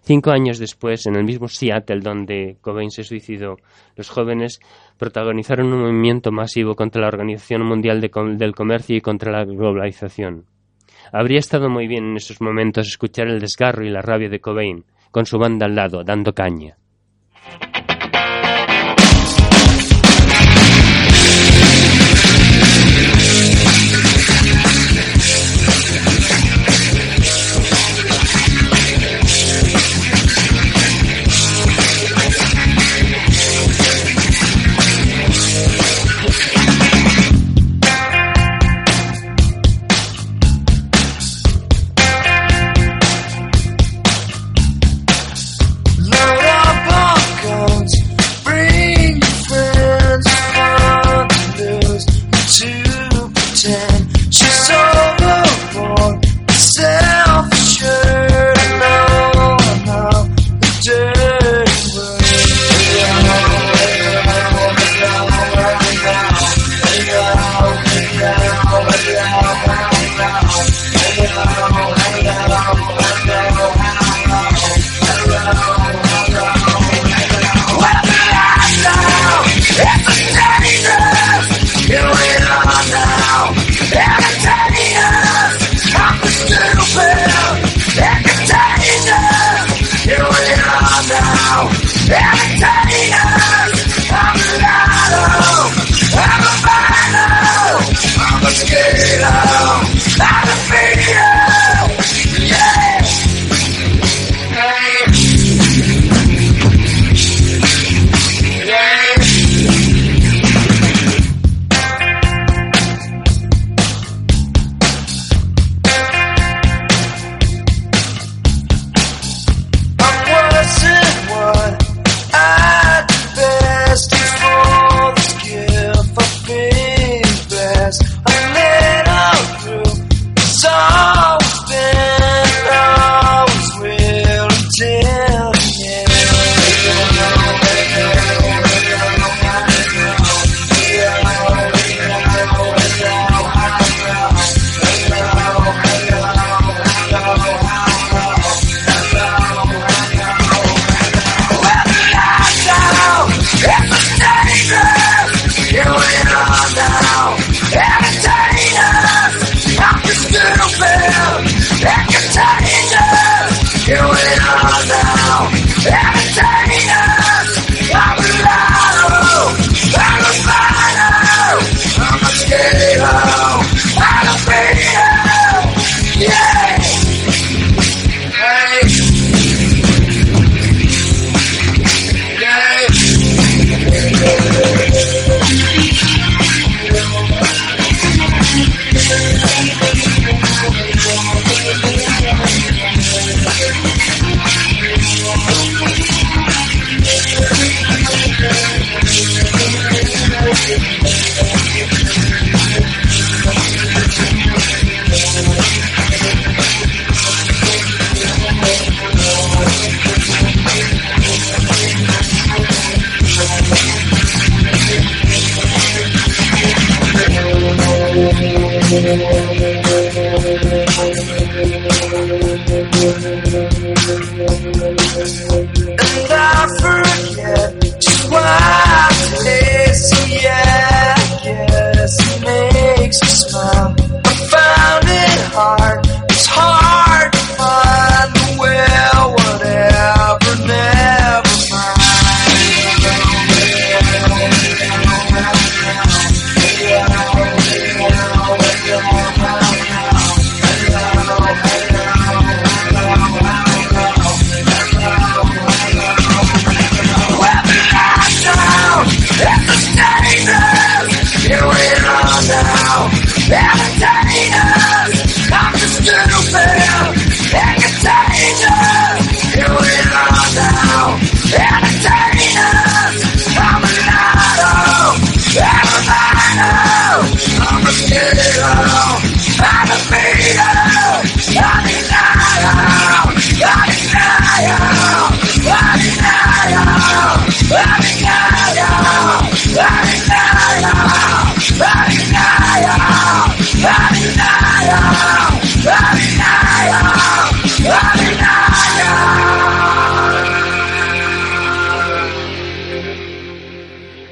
Cinco 0.08 0.30
años 0.30 0.60
después, 0.60 1.08
en 1.08 1.16
el 1.16 1.24
mismo 1.24 1.48
Seattle 1.48 2.00
donde 2.00 2.58
Cobain 2.62 2.92
se 2.92 3.04
suicidó, 3.04 3.58
los 3.96 4.08
jóvenes 4.08 4.60
protagonizaron 5.00 5.74
un 5.74 5.82
movimiento 5.82 6.32
masivo 6.32 6.76
contra 6.76 7.02
la 7.02 7.08
Organización 7.08 7.64
Mundial 7.64 8.00
del 8.00 8.54
Comercio 8.54 8.96
y 8.96 9.02
contra 9.02 9.32
la 9.32 9.46
globalización. 9.46 10.46
Habría 11.12 11.40
estado 11.40 11.72
muy 11.72 11.88
bien 11.88 12.06
en 12.06 12.18
esos 12.18 12.40
momentos 12.40 12.88
escuchar 12.88 13.30
el 13.30 13.40
desgarro 13.40 13.84
y 13.84 13.90
la 13.90 14.04
rabia 14.04 14.30
de 14.30 14.40
Cobain, 14.40 14.86
con 15.10 15.26
su 15.26 15.40
banda 15.40 15.66
al 15.66 15.74
lado, 15.74 16.04
dando 16.04 16.34
caña. 16.34 16.78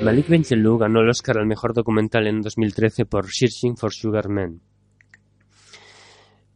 Malik 0.04 0.28
Benjelloul 0.28 0.80
ganó 0.80 1.00
el 1.00 1.08
Oscar 1.08 1.38
al 1.38 1.46
mejor 1.46 1.74
documental 1.74 2.28
en 2.28 2.42
2013 2.42 3.06
por 3.06 3.28
Searching 3.32 3.78
for 3.78 3.94
Sugar 3.94 4.28
Man. 4.28 4.60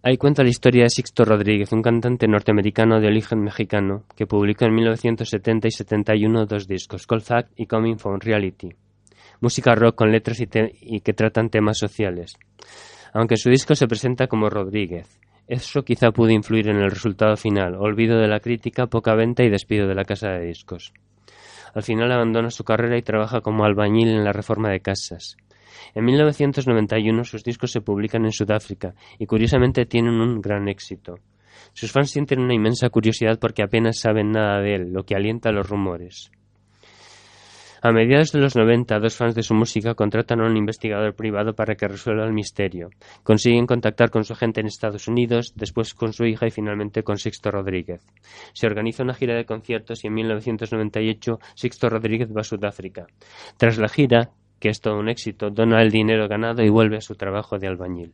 Ahí 0.03 0.17
cuenta 0.17 0.43
la 0.43 0.49
historia 0.49 0.83
de 0.83 0.89
Sixto 0.89 1.23
Rodríguez, 1.23 1.71
un 1.71 1.81
cantante 1.81 2.27
norteamericano 2.27 2.99
de 2.99 3.07
origen 3.07 3.39
mexicano 3.39 4.03
que 4.17 4.27
publicó 4.27 4.65
en 4.65 4.75
1970 4.75 5.69
y 5.69 5.71
71 5.71 6.45
dos 6.45 6.67
discos, 6.67 7.07
Cold 7.07 7.23
Fact 7.23 7.53
y 7.55 7.67
Coming 7.67 7.97
from 7.97 8.19
Reality. 8.19 8.69
Música 9.39 9.75
rock 9.75 9.95
con 9.95 10.11
letras 10.11 10.41
y, 10.41 10.99
que 10.99 11.13
tratan 11.13 11.49
temas 11.49 11.77
sociales. 11.77 12.35
Aunque 13.13 13.37
su 13.37 13.49
disco 13.49 13.75
se 13.75 13.87
presenta 13.87 14.27
como 14.27 14.49
Rodríguez. 14.49 15.21
Eso 15.47 15.83
quizá 15.83 16.11
pudo 16.11 16.31
influir 16.31 16.67
en 16.67 16.81
el 16.81 16.91
resultado 16.91 17.37
final, 17.37 17.75
olvido 17.75 18.19
de 18.19 18.27
la 18.27 18.41
crítica, 18.41 18.87
poca 18.87 19.15
venta 19.15 19.45
y 19.45 19.49
despido 19.49 19.87
de 19.87 19.95
la 19.95 20.03
casa 20.03 20.31
de 20.31 20.47
discos. 20.47 20.91
Al 21.73 21.83
final 21.83 22.11
abandona 22.11 22.49
su 22.49 22.63
carrera 22.63 22.97
y 22.97 23.01
trabaja 23.01 23.41
como 23.41 23.65
albañil 23.65 24.09
en 24.09 24.23
la 24.23 24.33
reforma 24.33 24.69
de 24.69 24.79
casas. 24.79 25.37
En 25.93 26.05
1991 26.05 27.23
sus 27.23 27.43
discos 27.43 27.71
se 27.71 27.81
publican 27.81 28.25
en 28.25 28.31
Sudáfrica 28.31 28.93
y 29.17 29.25
curiosamente 29.25 29.85
tienen 29.85 30.19
un 30.19 30.41
gran 30.41 30.67
éxito. 30.67 31.19
Sus 31.73 31.91
fans 31.91 32.11
sienten 32.11 32.39
una 32.39 32.53
inmensa 32.53 32.89
curiosidad 32.89 33.39
porque 33.39 33.63
apenas 33.63 33.99
saben 33.99 34.31
nada 34.31 34.59
de 34.61 34.75
él, 34.75 34.93
lo 34.93 35.05
que 35.05 35.15
alienta 35.15 35.51
los 35.51 35.69
rumores. 35.69 36.31
A 37.81 37.91
mediados 37.91 38.31
de 38.31 38.39
los 38.39 38.55
90, 38.55 38.99
dos 38.99 39.15
fans 39.15 39.35
de 39.35 39.43
su 39.43 39.53
música 39.53 39.93
contratan 39.93 40.41
a 40.41 40.47
un 40.47 40.57
investigador 40.57 41.13
privado 41.15 41.53
para 41.53 41.75
que 41.75 41.87
resuelva 41.87 42.25
el 42.25 42.33
misterio. 42.33 42.89
Consiguen 43.23 43.67
contactar 43.67 44.09
con 44.09 44.23
su 44.23 44.33
agente 44.33 44.61
en 44.61 44.67
Estados 44.67 45.07
Unidos, 45.07 45.53
después 45.55 45.93
con 45.93 46.13
su 46.13 46.25
hija 46.25 46.47
y 46.47 46.51
finalmente 46.51 47.03
con 47.03 47.17
Sixto 47.17 47.51
Rodríguez. 47.51 48.01
Se 48.53 48.67
organiza 48.67 49.03
una 49.03 49.13
gira 49.13 49.35
de 49.35 49.45
conciertos 49.45 50.03
y 50.03 50.07
en 50.07 50.13
1998 50.15 51.39
Sixto 51.55 51.89
Rodríguez 51.89 52.29
va 52.35 52.41
a 52.41 52.43
Sudáfrica. 52.43 53.07
Tras 53.57 53.77
la 53.77 53.89
gira, 53.89 54.31
que 54.59 54.69
es 54.69 54.81
todo 54.81 54.97
un 54.97 55.09
éxito, 55.09 55.49
dona 55.49 55.81
el 55.81 55.91
dinero 55.91 56.27
ganado 56.27 56.63
y 56.63 56.69
vuelve 56.69 56.97
a 56.97 57.01
su 57.01 57.15
trabajo 57.15 57.59
de 57.59 57.67
albañil. 57.67 58.13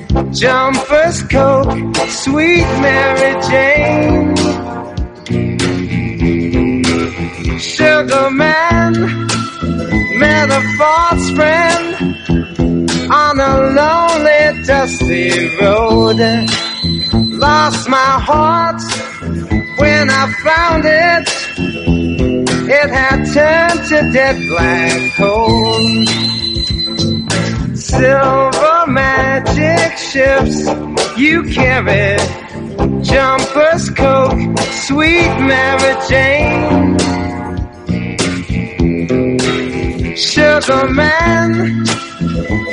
Jumpers, 0.33 1.23
Coke, 1.23 1.95
sweet 2.07 2.67
Mary 2.81 3.33
Jane. 3.49 4.35
Sugar 7.59 8.29
man, 8.31 8.93
met 10.19 10.49
a 10.49 10.61
false 10.77 11.29
friend 11.31 11.95
on 13.11 13.39
a 13.39 13.53
lonely, 13.77 14.63
dusty 14.65 15.55
road. 15.57 16.19
Lost 17.39 17.87
my 17.89 18.13
heart 18.29 18.81
when 19.77 20.09
I 20.09 20.31
found 20.43 20.83
it. 20.85 21.29
It 22.73 22.89
had 22.89 23.23
turned 23.33 23.87
to 23.89 24.11
dead 24.11 24.37
black 24.49 25.13
coal 25.15 25.81
silver 27.75 28.70
magic 28.87 29.97
ships 29.97 30.67
you 31.17 31.43
carry. 31.43 32.17
Jumpers, 33.03 33.89
Coke, 33.91 34.57
sweet 34.59 35.33
Mary 35.39 35.95
Jane. 36.09 36.97
Sugar 40.15 40.87
man, 40.89 41.53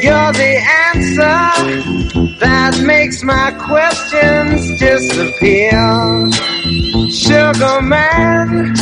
you're 0.02 0.32
the 0.32 0.54
answer 0.92 2.38
that 2.40 2.80
makes 2.84 3.22
my 3.22 3.50
questions 3.58 4.78
disappear. 4.78 6.30
Sugar 7.10 7.82
man, 7.82 8.74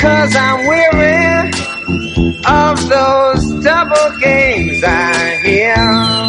cause 0.00 0.34
I'm 0.36 0.66
weary 0.66 1.50
of 2.46 2.88
those 2.88 3.64
double 3.64 4.18
games 4.20 4.82
I 4.84 5.38
hear. 5.44 6.27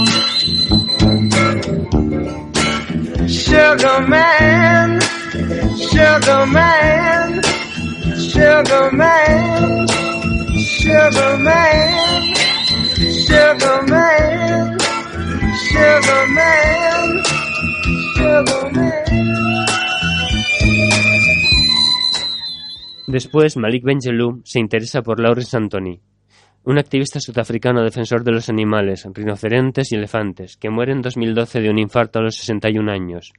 Después, 23.08 23.58
Malik 23.58 23.84
Benjelloul 23.84 24.41
se 24.45 24.60
interesa 24.60 25.02
por 25.02 25.19
Lawrence 25.19 25.58
Anthony, 25.58 26.00
un 26.63 26.78
activista 26.78 27.19
sudafricano 27.19 27.84
defensor 27.84 28.24
de 28.24 28.32
los 28.32 28.50
animales, 28.50 29.08
rinocerontes 29.13 29.91
y 29.91 29.95
elefantes, 29.95 30.58
que 30.58 30.69
muere 30.69 30.91
en 30.91 31.02
2012 31.02 31.62
de 31.62 31.69
un 31.69 31.80
infarto 31.80 32.19
a 32.19 32.22
los 32.22 32.36
61 32.36 32.91
años. 32.91 33.34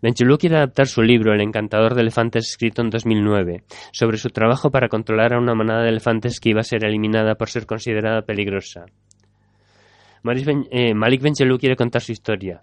Benjelloul 0.00 0.38
quiere 0.38 0.56
adaptar 0.56 0.86
su 0.86 1.02
libro 1.02 1.34
El 1.34 1.40
encantador 1.40 1.94
de 1.94 2.02
elefantes 2.02 2.48
escrito 2.48 2.82
en 2.82 2.90
2009, 2.90 3.64
sobre 3.92 4.16
su 4.16 4.30
trabajo 4.30 4.70
para 4.70 4.88
controlar 4.88 5.34
a 5.34 5.38
una 5.38 5.54
manada 5.54 5.82
de 5.82 5.88
elefantes 5.88 6.38
que 6.38 6.50
iba 6.50 6.60
a 6.60 6.64
ser 6.64 6.84
eliminada 6.84 7.34
por 7.34 7.48
ser 7.50 7.66
considerada 7.66 8.22
peligrosa. 8.22 8.86
Eh, 10.70 10.94
Malik 10.94 11.22
Benjelloul 11.22 11.58
quiere 11.58 11.76
contar 11.76 12.02
su 12.02 12.12
historia. 12.12 12.60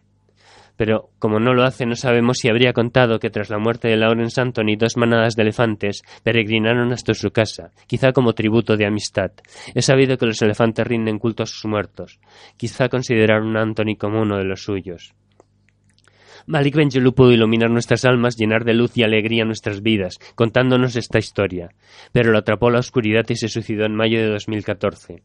pero 0.77 1.09
como 1.19 1.39
no 1.39 1.53
lo 1.53 1.63
hace 1.63 1.85
no 1.85 1.95
sabemos 1.95 2.37
si 2.37 2.49
habría 2.49 2.73
contado 2.73 3.17
que 3.17 3.29
tras 3.29 3.49
la 3.49 3.57
muerte 3.57 3.87
de 3.87 3.95
Lawrence 3.95 4.39
Anthony 4.41 4.75
dos 4.77 4.97
manadas 4.97 5.35
de 5.35 5.43
elefantes 5.43 6.03
peregrinaron 6.21 6.91
hasta 6.91 7.13
su 7.13 7.31
casa, 7.31 7.71
quizá 7.87 8.11
como 8.11 8.33
tributo 8.33 8.75
de 8.75 8.85
amistad. 8.85 9.31
Es 9.73 9.85
sabido 9.85 10.17
que 10.17 10.25
los 10.25 10.41
elefantes 10.41 10.85
rinden 10.85 11.17
culto 11.17 11.43
a 11.43 11.45
sus 11.45 11.65
muertos. 11.65 12.19
Quizá 12.57 12.89
consideraron 12.89 13.55
a 13.55 13.61
Anthony 13.61 13.95
como 13.97 14.21
uno 14.21 14.37
de 14.37 14.43
los 14.43 14.63
suyos. 14.63 15.13
Malik 16.47 16.75
Benjelu 16.75 17.13
pudo 17.15 17.31
iluminar 17.31 17.71
nuestras 17.71 18.05
almas, 18.05 18.35
llenar 18.37 18.65
de 18.65 18.75
luz 18.75 18.95
y 18.95 19.03
alegría 19.03 19.45
nuestras 19.45 19.81
vidas, 19.81 20.19
contándonos 20.35 20.95
esta 20.95 21.17
historia, 21.17 21.69
pero 22.11 22.31
lo 22.31 22.37
atrapó 22.37 22.69
la 22.69 22.79
oscuridad 22.79 23.25
y 23.29 23.35
se 23.35 23.47
suicidó 23.47 23.85
en 23.85 23.95
mayo 23.95 24.19
de 24.19 24.29
2014. 24.29 25.23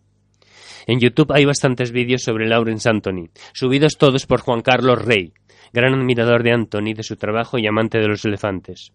En 0.86 0.98
YouTube 0.98 1.32
hay 1.32 1.44
bastantes 1.44 1.92
vídeos 1.92 2.22
sobre 2.22 2.48
Lawrence 2.48 2.88
Anthony, 2.88 3.28
subidos 3.52 3.98
todos 3.98 4.24
por 4.24 4.40
Juan 4.40 4.62
Carlos 4.62 5.04
Rey, 5.04 5.34
gran 5.74 5.92
admirador 5.92 6.42
de 6.42 6.52
Anthony, 6.52 6.94
de 6.96 7.02
su 7.02 7.16
trabajo 7.16 7.58
y 7.58 7.66
amante 7.66 7.98
de 7.98 8.08
los 8.08 8.24
elefantes. 8.24 8.92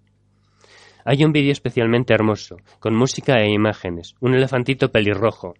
Hay 1.05 1.23
un 1.23 1.31
vídeo 1.31 1.51
especialmente 1.51 2.15
hermoso, 2.15 2.57
con 2.79 2.95
música 2.95 3.35
e 3.39 3.51
imágenes, 3.51 4.15
un 4.19 4.33
elefantito 4.33 4.91
pelirrojo, 4.91 5.53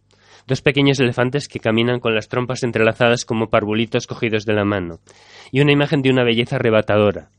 dos 0.47 0.61
pequeños 0.61 0.99
elefantes 0.99 1.47
que 1.47 1.59
caminan 1.59 1.99
con 1.99 2.13
las 2.13 2.27
trompas 2.27 2.63
entrelazadas 2.63 3.25
como 3.25 3.49
parvulitos 3.49 4.07
cogidos 4.07 4.45
de 4.45 4.53
la 4.53 4.65
mano, 4.65 4.99
y 5.51 5.61
una 5.61 5.71
imagen 5.71 6.01
de 6.01 6.09
una 6.09 6.23
belleza 6.23 6.57
arrebatadora. 6.57 7.29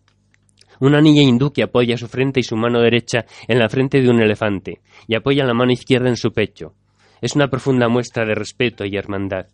Una 0.81 1.01
niña 1.01 1.23
hindú 1.23 1.53
que 1.53 1.63
apoya 1.63 1.97
su 1.97 2.09
frente 2.09 2.41
y 2.41 2.43
su 2.43 2.57
mano 2.57 2.81
derecha 2.81 3.25
en 3.49 3.59
la 3.59 3.69
frente 3.69 4.01
de 4.01 4.11
un 4.11 4.21
elefante, 4.21 4.81
y 5.07 5.15
apoya 5.15 5.45
la 5.45 5.55
mano 5.55 5.73
izquierda 5.73 6.09
en 6.09 6.17
su 6.17 6.33
pecho. 6.33 6.75
Es 7.21 7.35
una 7.35 7.49
profunda 7.49 7.89
muestra 7.89 8.27
de 8.27 8.35
respeto 8.35 8.85
y 8.85 8.97
hermandad. 8.97 9.47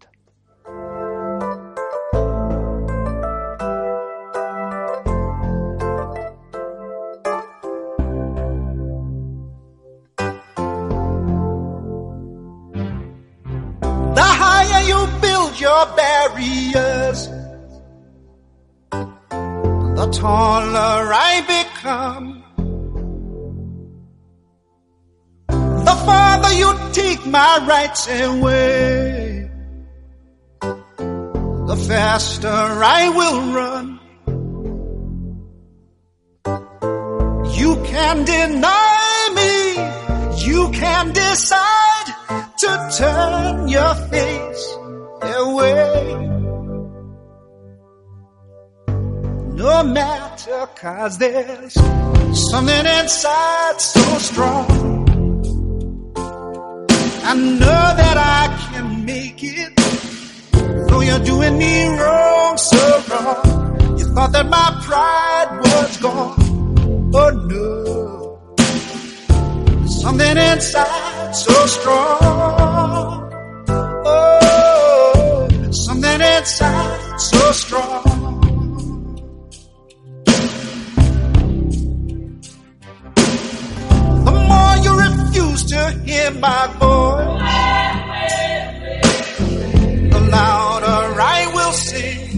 The 20.03 20.11
taller 20.11 21.13
I 21.15 21.33
become. 21.57 22.27
The 25.89 25.97
farther 26.07 26.53
you 26.55 26.71
take 26.93 27.25
my 27.27 27.65
rights 27.69 28.09
away, 28.09 29.49
the 30.61 31.79
faster 31.89 32.49
I 32.49 33.03
will 33.19 33.41
run. 33.59 33.87
You 37.61 37.77
can 37.85 38.25
deny 38.25 39.29
me, 39.39 39.55
you 40.47 40.71
can 40.73 41.13
decide 41.13 42.09
to 42.59 42.71
turn 42.99 43.69
your 43.69 43.95
face 44.11 44.82
away. 45.25 46.29
No 49.55 49.83
matter, 49.85 50.67
cause 50.75 51.19
there's 51.19 51.75
something 52.51 52.87
inside 52.87 53.81
so 53.81 54.19
strong. 54.19 54.93
I 57.25 57.35
know 57.35 57.85
that 58.03 58.17
I 58.17 58.73
can 58.73 59.05
make 59.05 59.43
it. 59.43 59.73
Though 60.89 61.01
you're 61.01 61.21
doing 61.21 61.59
me 61.59 61.87
wrong, 61.87 62.57
so 62.57 63.03
wrong. 63.09 63.99
You 63.99 64.07
thought 64.15 64.33
that 64.33 64.47
my 64.49 64.81
pride 64.85 65.61
was 65.63 65.97
gone. 65.99 66.41
Oh 67.15 67.31
no. 67.53 68.39
Something 69.87 70.37
inside 70.37 71.33
so 71.37 71.67
strong. 71.67 72.72
Inside 76.43 77.21
so 77.21 77.53
strong. 77.53 78.03
The 84.27 84.35
more 84.51 84.77
you 84.85 84.93
refuse 85.07 85.63
to 85.73 85.81
hear 86.05 86.31
my 86.33 86.63
voice, 86.83 87.43
the 90.15 90.21
louder 90.37 91.03
I 91.21 91.41
will 91.55 91.75
sing. 91.89 92.29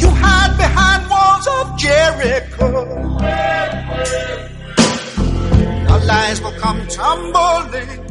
You 0.00 0.08
hide 0.22 0.54
behind 0.64 1.00
walls 1.12 1.46
of 1.56 1.64
Jericho. 1.78 2.68
Your 5.88 6.00
lies 6.10 6.38
will 6.42 6.58
come 6.60 6.86
tumbling. 6.88 8.01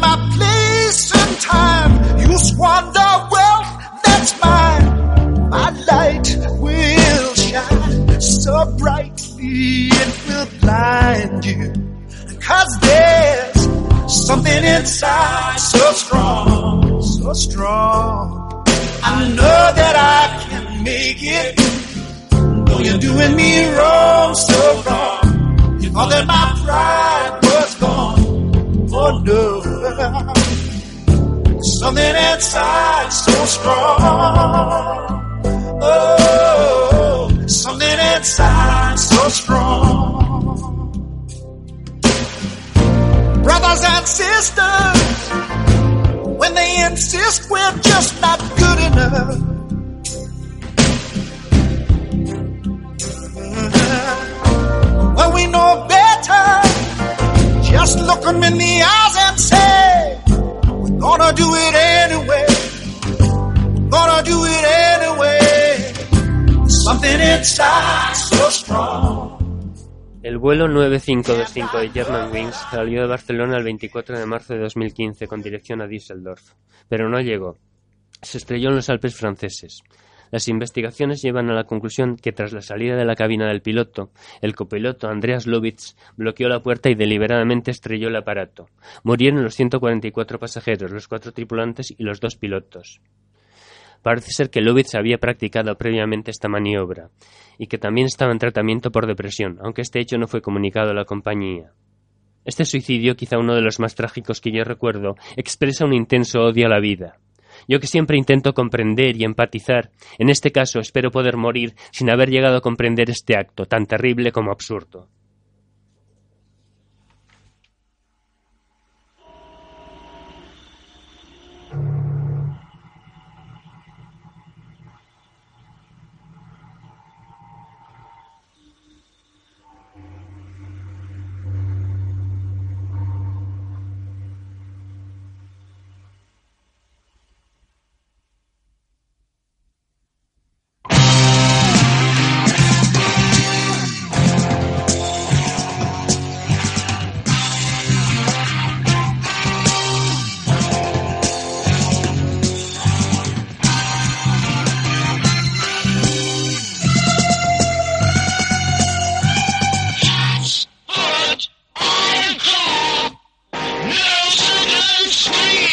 My 0.00 0.16
place 0.36 1.12
and 1.20 1.40
time. 1.40 1.92
You 2.20 2.38
squander 2.38 3.12
wealth 3.30 3.70
that's 4.04 4.32
mine. 4.42 5.48
My 5.50 5.70
light 5.90 6.28
will 6.60 7.34
shine 7.34 8.20
so 8.20 8.76
brightly 8.78 9.88
it 10.02 10.26
will 10.26 10.48
blind 10.60 11.44
you. 11.44 11.72
Cause 12.40 12.78
there's 12.80 14.26
something 14.26 14.64
inside 14.64 15.58
so 15.58 15.92
strong, 15.92 17.02
so 17.02 17.32
strong. 17.32 18.64
I 19.04 19.28
know 19.28 19.62
that 19.80 19.94
I 19.96 20.44
can 20.44 20.84
make 20.84 21.18
it. 21.20 21.56
Though 22.66 22.78
you're 22.80 22.98
doing 22.98 23.36
me 23.36 23.68
wrong, 23.74 24.34
so 24.34 24.82
wrong. 24.86 25.80
You 25.80 25.90
thought 25.90 26.10
that 26.10 26.26
my 26.26 26.44
pride 26.64 27.38
was 27.42 27.74
gone. 27.76 28.11
No. 28.92 29.08
Something 31.62 32.14
inside 32.14 33.08
so 33.10 33.32
strong. 33.46 35.22
Oh, 35.80 37.30
something 37.46 37.98
inside 38.16 38.98
so 38.98 39.28
strong. 39.28 40.92
Brothers 43.42 43.82
and 43.82 44.06
sisters, 44.06 45.30
when 46.38 46.54
they 46.54 46.84
insist 46.84 47.50
we're 47.50 47.78
just 47.78 48.20
not 48.20 48.38
good 48.58 48.78
enough. 48.78 49.38
Mm-hmm. 53.64 55.14
Well, 55.14 55.32
we 55.32 55.46
know 55.46 55.86
better. 55.88 56.61
El 70.22 70.38
vuelo 70.38 70.68
9525 70.68 71.78
de 71.78 71.90
Germanwings 71.90 72.54
salió 72.70 73.00
de 73.00 73.08
Barcelona 73.08 73.56
el 73.56 73.64
24 73.64 74.16
de 74.16 74.26
marzo 74.26 74.54
de 74.54 74.60
2015 74.60 75.26
con 75.26 75.42
dirección 75.42 75.82
a 75.82 75.88
Düsseldorf, 75.88 76.52
pero 76.88 77.08
no 77.08 77.18
llegó. 77.18 77.58
Se 78.20 78.38
estrelló 78.38 78.68
en 78.68 78.76
los 78.76 78.88
Alpes 78.90 79.16
franceses. 79.16 79.82
Las 80.32 80.48
investigaciones 80.48 81.20
llevan 81.20 81.50
a 81.50 81.54
la 81.54 81.64
conclusión 81.64 82.16
que 82.16 82.32
tras 82.32 82.54
la 82.54 82.62
salida 82.62 82.96
de 82.96 83.04
la 83.04 83.14
cabina 83.14 83.46
del 83.46 83.60
piloto, 83.60 84.10
el 84.40 84.54
copiloto 84.54 85.08
Andreas 85.08 85.46
Lubitz 85.46 85.94
bloqueó 86.16 86.48
la 86.48 86.62
puerta 86.62 86.88
y 86.88 86.94
deliberadamente 86.94 87.70
estrelló 87.70 88.08
el 88.08 88.16
aparato. 88.16 88.66
Murieron 89.04 89.44
los 89.44 89.54
144 89.54 90.38
pasajeros, 90.38 90.90
los 90.90 91.06
cuatro 91.06 91.32
tripulantes 91.32 91.94
y 91.96 92.02
los 92.02 92.18
dos 92.18 92.36
pilotos. 92.36 93.02
Parece 94.00 94.32
ser 94.32 94.48
que 94.48 94.62
Lubitz 94.62 94.94
había 94.94 95.18
practicado 95.18 95.76
previamente 95.76 96.30
esta 96.30 96.48
maniobra 96.48 97.10
y 97.58 97.66
que 97.66 97.76
también 97.76 98.06
estaba 98.06 98.32
en 98.32 98.38
tratamiento 98.38 98.90
por 98.90 99.06
depresión, 99.06 99.58
aunque 99.62 99.82
este 99.82 100.00
hecho 100.00 100.16
no 100.16 100.28
fue 100.28 100.40
comunicado 100.40 100.92
a 100.92 100.94
la 100.94 101.04
compañía. 101.04 101.72
Este 102.46 102.64
suicidio, 102.64 103.16
quizá 103.16 103.36
uno 103.36 103.54
de 103.54 103.60
los 103.60 103.78
más 103.80 103.94
trágicos 103.94 104.40
que 104.40 104.50
yo 104.50 104.64
recuerdo, 104.64 105.14
expresa 105.36 105.84
un 105.84 105.92
intenso 105.92 106.40
odio 106.40 106.66
a 106.66 106.70
la 106.70 106.80
vida. 106.80 107.18
Yo 107.68 107.80
que 107.80 107.86
siempre 107.86 108.18
intento 108.18 108.54
comprender 108.54 109.16
y 109.16 109.24
empatizar, 109.24 109.90
en 110.18 110.28
este 110.28 110.50
caso 110.52 110.80
espero 110.80 111.10
poder 111.10 111.36
morir 111.36 111.74
sin 111.90 112.10
haber 112.10 112.30
llegado 112.30 112.56
a 112.56 112.60
comprender 112.60 113.10
este 113.10 113.36
acto, 113.36 113.66
tan 113.66 113.86
terrible 113.86 114.32
como 114.32 114.50
absurdo. 114.50 115.08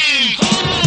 game. 0.09 0.78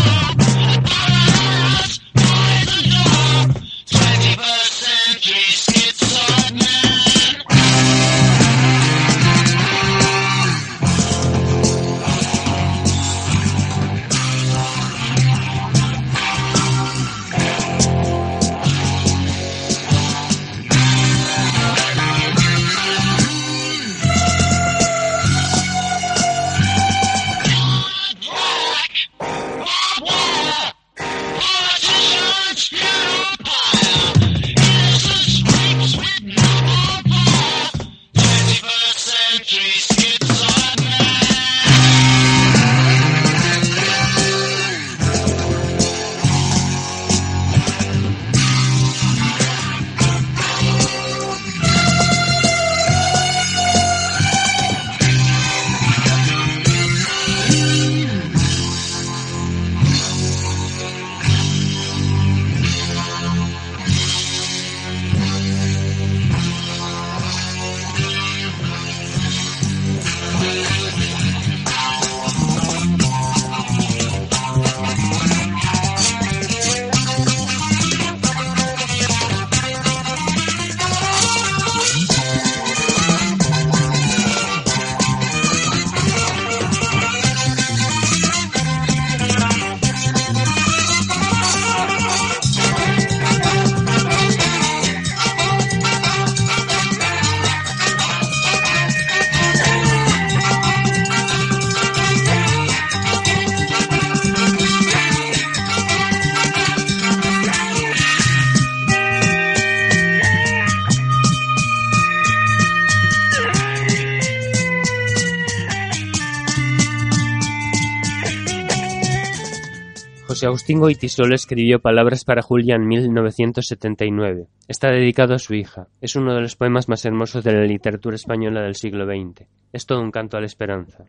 José 120.43 120.49
Agustín 120.49 120.81
Goitisolo 120.81 121.37
escribió 121.37 121.79
Palabras 121.79 122.25
para 122.25 122.43
Julia 122.43 122.75
en 122.75 122.85
1979. 122.89 124.49
Está 124.67 124.91
dedicado 124.91 125.35
a 125.35 125.39
su 125.39 125.55
hija. 125.55 125.87
Es 126.01 126.17
uno 126.17 126.35
de 126.35 126.41
los 126.41 126.57
poemas 126.57 126.89
más 126.89 127.05
hermosos 127.05 127.45
de 127.45 127.53
la 127.53 127.63
literatura 127.63 128.17
española 128.17 128.61
del 128.63 128.75
siglo 128.75 129.07
XX. 129.07 129.47
Es 129.73 129.87
todo 129.87 130.01
un 130.01 130.11
canto 130.11 130.37
a 130.37 130.41
la 130.41 130.47
esperanza. 130.47 131.05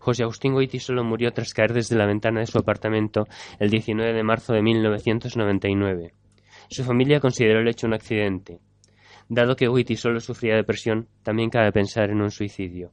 José 0.00 0.24
Agustín 0.24 0.54
Goitisolo 0.54 1.04
murió 1.04 1.32
tras 1.32 1.54
caer 1.54 1.72
desde 1.72 1.94
la 1.94 2.04
ventana 2.04 2.40
de 2.40 2.48
su 2.48 2.58
apartamento 2.58 3.28
el 3.60 3.70
19 3.70 4.12
de 4.12 4.24
marzo 4.24 4.54
de 4.54 4.62
1999. 4.62 6.12
Su 6.68 6.82
familia 6.82 7.20
consideró 7.20 7.60
el 7.60 7.68
hecho 7.68 7.86
un 7.86 7.94
accidente. 7.94 8.58
Dado 9.28 9.54
que 9.54 9.68
Goitisolo 9.68 10.18
sufría 10.18 10.56
depresión, 10.56 11.06
también 11.22 11.48
cabe 11.48 11.70
pensar 11.70 12.10
en 12.10 12.20
un 12.20 12.32
suicidio. 12.32 12.90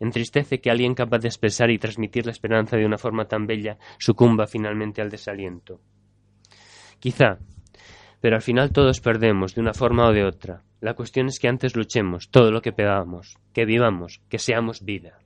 Entristece 0.00 0.60
que 0.60 0.70
alguien 0.70 0.94
capaz 0.94 1.18
de 1.18 1.28
expresar 1.28 1.70
y 1.70 1.78
transmitir 1.78 2.26
la 2.26 2.32
esperanza 2.32 2.76
de 2.76 2.86
una 2.86 2.98
forma 2.98 3.26
tan 3.26 3.46
bella 3.46 3.78
sucumba 3.98 4.46
finalmente 4.46 5.02
al 5.02 5.10
desaliento. 5.10 5.80
Quizá, 6.98 7.38
pero 8.20 8.36
al 8.36 8.42
final 8.42 8.72
todos 8.72 9.00
perdemos 9.00 9.54
de 9.54 9.60
una 9.60 9.74
forma 9.74 10.08
o 10.08 10.12
de 10.12 10.24
otra. 10.24 10.62
La 10.80 10.94
cuestión 10.94 11.26
es 11.26 11.38
que 11.38 11.48
antes 11.48 11.76
luchemos 11.76 12.30
todo 12.30 12.50
lo 12.50 12.62
que 12.62 12.72
podamos, 12.72 13.36
que 13.52 13.64
vivamos, 13.64 14.20
que 14.28 14.38
seamos 14.38 14.82
vida. 14.82 15.18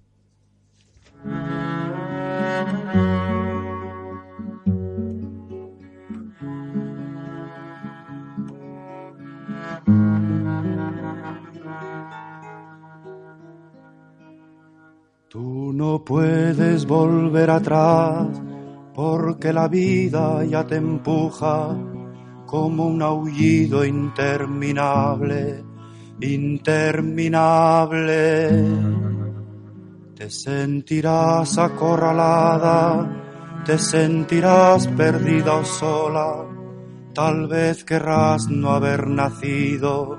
Tú 15.34 15.74
no 15.74 16.02
puedes 16.04 16.86
volver 16.86 17.50
atrás 17.50 18.28
porque 18.94 19.52
la 19.52 19.66
vida 19.66 20.44
ya 20.44 20.64
te 20.64 20.76
empuja 20.76 21.76
como 22.46 22.86
un 22.86 23.02
aullido 23.02 23.84
interminable, 23.84 25.64
interminable. 26.20 28.48
Te 30.14 30.30
sentirás 30.30 31.58
acorralada, 31.58 33.64
te 33.66 33.76
sentirás 33.76 34.86
perdida 34.86 35.56
o 35.56 35.64
sola, 35.64 36.46
tal 37.12 37.48
vez 37.48 37.82
querrás 37.82 38.48
no 38.48 38.70
haber 38.70 39.08
nacido, 39.08 40.16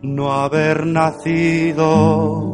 no 0.00 0.32
haber 0.32 0.86
nacido. 0.86 2.53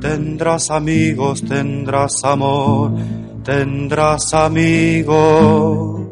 Tendrás 0.00 0.70
amigos, 0.70 1.42
tendrás 1.42 2.22
amor, 2.24 2.92
tendrás 3.42 4.32
amigos. 4.32 6.06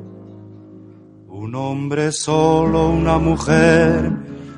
Un 1.29 1.55
hombre 1.55 2.11
solo, 2.11 2.89
una 2.89 3.19
mujer, 3.19 4.11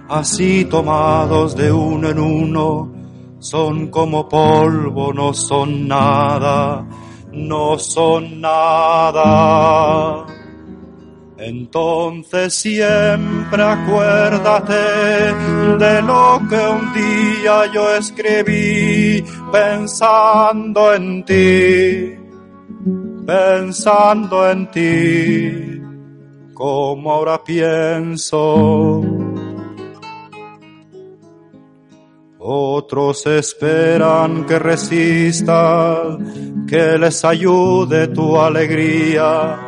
así 0.08 0.64
tomados 0.64 1.54
de 1.54 1.70
uno 1.70 2.08
en 2.08 2.18
uno, 2.18 2.90
son 3.38 3.88
como 3.88 4.26
polvo, 4.26 5.12
no 5.12 5.34
son 5.34 5.86
nada, 5.86 6.88
no 7.30 7.78
son 7.78 8.40
nada. 8.40 10.24
Entonces 11.38 12.52
siempre 12.52 13.62
acuérdate 13.62 15.34
de 15.78 16.02
lo 16.02 16.40
que 16.50 16.56
un 16.56 16.92
día 16.92 17.72
yo 17.72 17.94
escribí 17.94 19.24
pensando 19.52 20.94
en 20.94 21.24
ti, 21.24 22.16
pensando 23.24 24.50
en 24.50 24.70
ti, 24.72 25.80
como 26.54 27.12
ahora 27.12 27.40
pienso. 27.44 29.00
Otros 32.40 33.26
esperan 33.26 34.44
que 34.44 34.58
resistas, 34.58 36.18
que 36.66 36.98
les 36.98 37.24
ayude 37.24 38.08
tu 38.08 38.40
alegría 38.40 39.67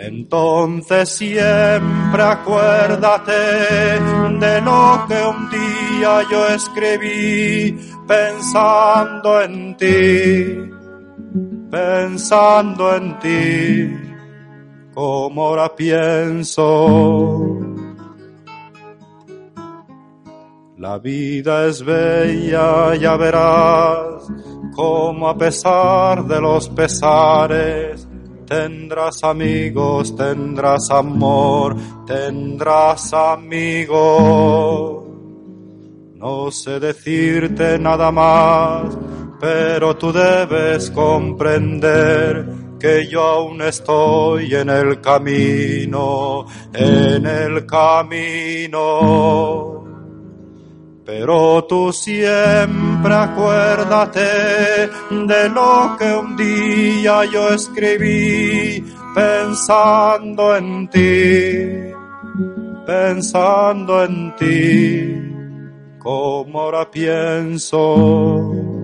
Entonces 0.00 1.08
siempre 1.08 2.22
acuérdate 2.22 3.32
de 4.38 4.60
lo 4.60 5.04
que 5.08 5.20
un 5.26 5.50
día 5.50 6.22
yo 6.30 6.46
escribí 6.48 7.76
pensando 8.06 9.42
en 9.42 9.76
ti, 9.76 10.70
pensando 11.68 12.94
en 12.94 13.18
ti, 13.18 13.92
como 14.94 15.48
ahora 15.48 15.74
pienso. 15.74 17.58
La 20.76 20.96
vida 20.98 21.66
es 21.66 21.84
bella, 21.84 22.94
ya 22.94 23.16
verás, 23.16 24.28
como 24.76 25.28
a 25.28 25.36
pesar 25.36 26.24
de 26.24 26.40
los 26.40 26.68
pesares, 26.68 27.97
Tendrás 28.48 29.22
amigos, 29.24 30.16
tendrás 30.16 30.90
amor, 30.90 31.76
tendrás 32.06 33.12
amigos. 33.12 35.04
No 36.14 36.50
sé 36.50 36.80
decirte 36.80 37.78
nada 37.78 38.10
más, 38.10 38.96
pero 39.38 39.94
tú 39.96 40.10
debes 40.12 40.90
comprender 40.90 42.46
que 42.80 43.06
yo 43.06 43.22
aún 43.22 43.60
estoy 43.60 44.54
en 44.54 44.70
el 44.70 44.98
camino, 45.02 46.46
en 46.72 47.26
el 47.26 47.66
camino. 47.66 48.78
Pero 51.08 51.64
tú 51.64 51.90
siempre 51.90 53.14
acuérdate 53.14 54.20
de 55.10 55.48
lo 55.48 55.96
que 55.98 56.12
un 56.12 56.36
día 56.36 57.24
yo 57.24 57.48
escribí 57.48 58.84
pensando 59.14 60.54
en 60.54 60.86
ti, 60.90 61.94
pensando 62.84 64.04
en 64.04 64.36
ti, 64.36 65.98
como 65.98 66.60
ahora 66.60 66.90
pienso. 66.90 68.77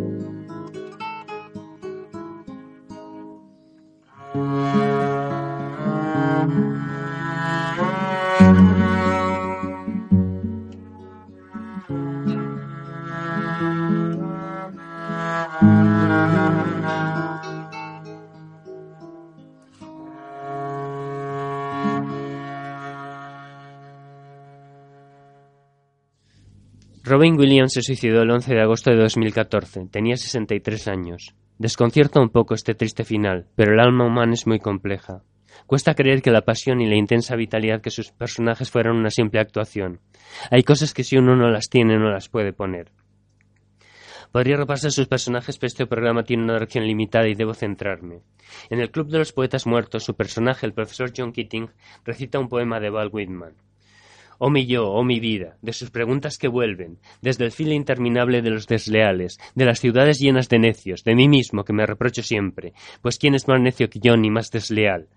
Robin 27.24 27.40
Williams 27.40 27.72
se 27.72 27.80
suicidó 27.80 28.20
el 28.20 28.30
11 28.30 28.52
de 28.52 28.60
agosto 28.60 28.90
de 28.90 28.98
2014. 28.98 29.86
Tenía 29.90 30.14
63 30.14 30.88
años. 30.88 31.34
Desconcierta 31.56 32.20
un 32.20 32.28
poco 32.28 32.52
este 32.52 32.74
triste 32.74 33.02
final, 33.02 33.46
pero 33.56 33.72
el 33.72 33.80
alma 33.80 34.04
humana 34.04 34.34
es 34.34 34.46
muy 34.46 34.58
compleja. 34.58 35.22
Cuesta 35.66 35.94
creer 35.94 36.20
que 36.20 36.30
la 36.30 36.42
pasión 36.42 36.82
y 36.82 36.86
la 36.86 36.96
intensa 36.96 37.34
vitalidad 37.34 37.80
que 37.80 37.88
sus 37.88 38.10
personajes 38.10 38.70
fueran 38.70 38.96
una 38.96 39.08
simple 39.08 39.40
actuación. 39.40 40.00
Hay 40.50 40.64
cosas 40.64 40.92
que 40.92 41.02
si 41.02 41.16
uno 41.16 41.34
no 41.34 41.48
las 41.48 41.70
tiene 41.70 41.96
no 41.96 42.10
las 42.10 42.28
puede 42.28 42.52
poner. 42.52 42.92
Podría 44.30 44.58
repasar 44.58 44.92
sus 44.92 45.08
personajes, 45.08 45.56
pero 45.56 45.68
este 45.68 45.86
programa 45.86 46.24
tiene 46.24 46.42
una 46.42 46.52
duración 46.52 46.86
limitada 46.86 47.26
y 47.26 47.34
debo 47.34 47.54
centrarme. 47.54 48.20
En 48.68 48.80
el 48.80 48.90
Club 48.90 49.08
de 49.08 49.20
los 49.20 49.32
Poetas 49.32 49.66
Muertos, 49.66 50.04
su 50.04 50.14
personaje, 50.14 50.66
el 50.66 50.74
profesor 50.74 51.10
John 51.16 51.32
Keating, 51.32 51.70
recita 52.04 52.38
un 52.38 52.50
poema 52.50 52.80
de 52.80 52.90
Walt 52.90 53.14
Whitman. 53.14 53.54
Oh 54.46 54.50
mi 54.50 54.66
yo, 54.66 54.90
oh 54.90 55.02
mi 55.04 55.20
vida, 55.20 55.56
de 55.62 55.72
sus 55.72 55.90
preguntas 55.90 56.36
que 56.36 56.48
vuelven, 56.48 56.98
desde 57.22 57.46
el 57.46 57.50
filo 57.50 57.72
interminable 57.72 58.42
de 58.42 58.50
los 58.50 58.66
desleales, 58.66 59.38
de 59.54 59.64
las 59.64 59.80
ciudades 59.80 60.18
llenas 60.18 60.50
de 60.50 60.58
necios, 60.58 61.02
de 61.02 61.14
mí 61.14 61.28
mismo 61.28 61.64
que 61.64 61.72
me 61.72 61.86
reprocho 61.86 62.22
siempre, 62.22 62.74
pues 63.00 63.16
quién 63.16 63.34
es 63.34 63.48
más 63.48 63.58
necio 63.58 63.88
que 63.88 64.00
yo 64.00 64.18
ni 64.18 64.28
más 64.28 64.50
desleal, 64.50 65.08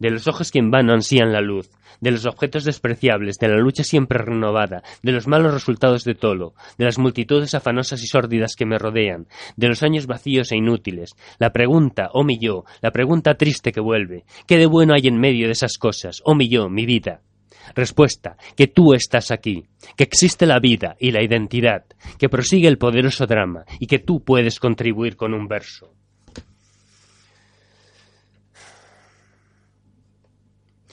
de 0.00 0.10
los 0.10 0.26
ojos 0.26 0.50
que 0.50 0.58
en 0.58 0.72
vano 0.72 0.94
ansían 0.94 1.32
la 1.32 1.40
luz, 1.40 1.70
de 2.00 2.10
los 2.10 2.26
objetos 2.26 2.64
despreciables, 2.64 3.38
de 3.38 3.50
la 3.50 3.58
lucha 3.58 3.84
siempre 3.84 4.18
renovada, 4.18 4.82
de 5.00 5.12
los 5.12 5.28
malos 5.28 5.54
resultados 5.54 6.02
de 6.02 6.16
tolo, 6.16 6.54
de 6.76 6.84
las 6.86 6.98
multitudes 6.98 7.54
afanosas 7.54 8.02
y 8.02 8.08
sórdidas 8.08 8.56
que 8.56 8.66
me 8.66 8.78
rodean, 8.78 9.28
de 9.56 9.68
los 9.68 9.84
años 9.84 10.08
vacíos 10.08 10.50
e 10.50 10.56
inútiles, 10.56 11.10
la 11.38 11.52
pregunta, 11.52 12.10
oh 12.14 12.24
mi 12.24 12.40
yo, 12.40 12.64
la 12.80 12.90
pregunta 12.90 13.36
triste 13.36 13.70
que 13.70 13.80
vuelve, 13.80 14.24
¿qué 14.48 14.58
de 14.58 14.66
bueno 14.66 14.92
hay 14.92 15.06
en 15.06 15.20
medio 15.20 15.46
de 15.46 15.52
esas 15.52 15.78
cosas, 15.78 16.20
oh 16.24 16.34
mi 16.34 16.48
yo, 16.48 16.68
mi 16.68 16.84
vida? 16.84 17.20
Respuesta, 17.74 18.36
que 18.56 18.66
tú 18.66 18.94
estás 18.94 19.30
aquí, 19.30 19.64
que 19.96 20.04
existe 20.04 20.46
la 20.46 20.58
vida 20.58 20.96
y 20.98 21.10
la 21.10 21.22
identidad, 21.22 21.84
que 22.18 22.28
prosigue 22.28 22.68
el 22.68 22.78
poderoso 22.78 23.26
drama 23.26 23.64
y 23.78 23.86
que 23.86 23.98
tú 23.98 24.22
puedes 24.22 24.58
contribuir 24.60 25.16
con 25.16 25.34
un 25.34 25.46
verso. 25.46 25.94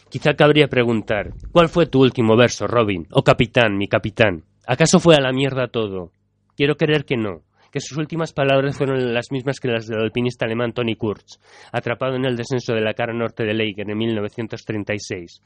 Quizá 0.09 0.33
cabría 0.33 0.67
preguntar, 0.67 1.33
¿cuál 1.51 1.69
fue 1.69 1.85
tu 1.85 2.01
último 2.01 2.35
verso, 2.35 2.65
Robin? 2.65 3.05
Oh 3.11 3.23
capitán, 3.23 3.77
mi 3.77 3.87
capitán. 3.87 4.43
¿Acaso 4.65 4.99
fue 4.99 5.15
a 5.15 5.21
la 5.21 5.31
mierda 5.31 5.67
todo? 5.67 6.11
Quiero 6.55 6.77
creer 6.77 7.05
que 7.05 7.15
no, 7.15 7.43
que 7.71 7.79
sus 7.79 7.97
últimas 7.97 8.33
palabras 8.33 8.77
fueron 8.77 9.13
las 9.13 9.31
mismas 9.31 9.59
que 9.59 9.67
las 9.67 9.87
del 9.87 10.01
alpinista 10.01 10.45
alemán 10.45 10.73
Tony 10.73 10.95
Kurz, 10.95 11.39
atrapado 11.71 12.15
en 12.15 12.25
el 12.25 12.35
descenso 12.35 12.73
de 12.73 12.81
la 12.81 12.93
cara 12.93 13.13
norte 13.13 13.43
de 13.43 13.53
Leiger 13.53 13.89
en 13.89 13.97
1936, 13.97 15.41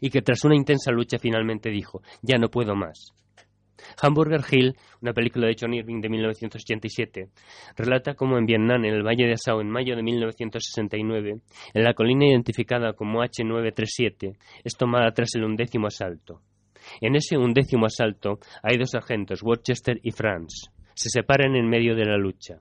y 0.00 0.10
que 0.10 0.22
tras 0.22 0.44
una 0.44 0.56
intensa 0.56 0.90
lucha 0.90 1.18
finalmente 1.18 1.70
dijo, 1.70 2.02
ya 2.22 2.38
no 2.38 2.48
puedo 2.48 2.74
más. 2.74 3.14
Hamburger 4.02 4.40
Hill, 4.50 4.76
una 5.00 5.12
película 5.12 5.46
de 5.46 5.56
John 5.58 5.74
Irving 5.74 6.00
de 6.00 6.08
1987, 6.08 7.28
relata 7.76 8.14
cómo 8.14 8.38
en 8.38 8.46
Vietnam, 8.46 8.84
en 8.84 8.94
el 8.94 9.02
Valle 9.02 9.26
de 9.26 9.34
Assau, 9.34 9.60
en 9.60 9.70
mayo 9.70 9.96
de 9.96 10.02
1969, 10.02 11.40
en 11.74 11.84
la 11.84 11.94
colina 11.94 12.26
identificada 12.26 12.92
como 12.92 13.22
H937, 13.22 14.36
es 14.64 14.76
tomada 14.76 15.12
tras 15.12 15.34
el 15.34 15.44
undécimo 15.44 15.86
asalto. 15.86 16.42
En 17.00 17.16
ese 17.16 17.36
undécimo 17.36 17.86
asalto 17.86 18.38
hay 18.62 18.78
dos 18.78 18.90
sargentos, 18.90 19.42
Worcester 19.42 19.98
y 20.02 20.10
Franz. 20.10 20.70
Se 20.94 21.10
separan 21.10 21.54
en 21.54 21.68
medio 21.68 21.94
de 21.94 22.04
la 22.04 22.16
lucha. 22.16 22.60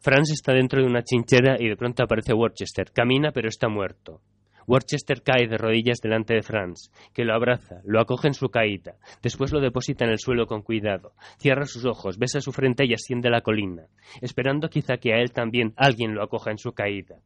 Franz 0.00 0.30
está 0.30 0.52
dentro 0.52 0.80
de 0.80 0.86
una 0.86 1.02
chinchera 1.02 1.56
y 1.58 1.68
de 1.68 1.76
pronto 1.76 2.02
aparece 2.02 2.32
Worcester. 2.32 2.90
Camina 2.92 3.32
pero 3.32 3.48
está 3.48 3.68
muerto. 3.68 4.20
Worcester 4.66 5.22
cae 5.22 5.46
de 5.46 5.58
rodillas 5.58 6.00
delante 6.00 6.34
de 6.34 6.42
Franz, 6.42 6.90
que 7.14 7.24
lo 7.24 7.34
abraza, 7.34 7.80
lo 7.84 8.00
acoge 8.00 8.28
en 8.28 8.34
su 8.34 8.48
caída, 8.48 8.96
después 9.22 9.52
lo 9.52 9.60
deposita 9.60 10.04
en 10.04 10.10
el 10.10 10.18
suelo 10.18 10.46
con 10.46 10.62
cuidado, 10.62 11.12
cierra 11.38 11.66
sus 11.66 11.84
ojos, 11.84 12.18
besa 12.18 12.40
su 12.40 12.52
frente 12.52 12.84
y 12.84 12.94
asciende 12.94 13.30
la 13.30 13.42
colina, 13.42 13.86
esperando 14.20 14.68
quizá 14.68 14.96
que 14.96 15.12
a 15.12 15.18
él 15.18 15.32
también 15.32 15.72
alguien 15.76 16.14
lo 16.14 16.22
acoja 16.22 16.50
en 16.50 16.58
su 16.58 16.72
caída. 16.72 17.16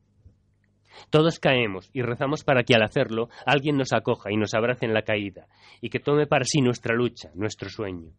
Todos 1.09 1.39
caemos 1.39 1.89
y 1.93 2.03
rezamos 2.03 2.45
para 2.45 2.63
que 2.63 2.75
al 2.75 2.83
hacerlo 2.83 3.31
alguien 3.47 3.77
nos 3.77 3.93
acoja 3.93 4.31
y 4.31 4.37
nos 4.37 4.55
abrace 4.55 4.85
en 4.85 4.93
la 4.93 5.03
caída, 5.03 5.47
y 5.81 5.89
que 5.89 6.01
tome 6.01 6.27
para 6.27 6.45
sí 6.45 6.61
nuestra 6.61 6.95
lucha, 6.95 7.31
nuestro 7.35 7.71
sueño. 7.71 8.13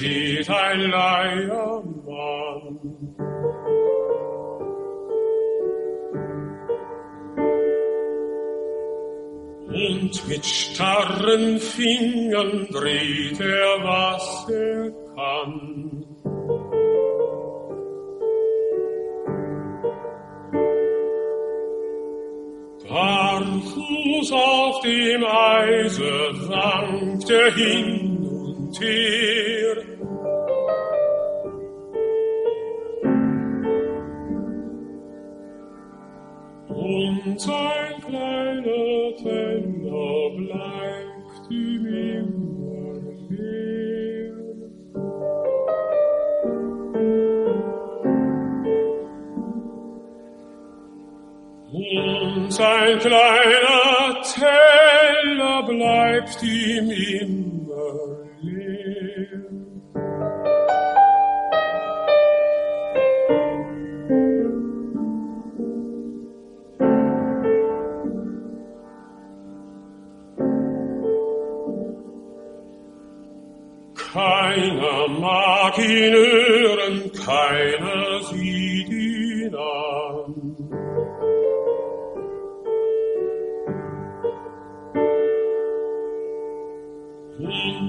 Steht 0.00 0.48
ein 0.48 0.80
Leiermann. 0.90 1.84
Und 9.68 10.28
mit 10.28 10.44
starren 10.44 11.58
Fingern 11.58 12.66
dreht 12.70 13.40
er, 13.40 13.84
was 13.84 14.48
er 14.48 14.90
kann. 15.14 16.06
Barfuß 22.88 24.32
auf 24.32 24.80
dem 24.80 25.24
Eise 25.24 26.10
wankt 26.48 27.30
er 27.30 27.52
hin 27.54 27.99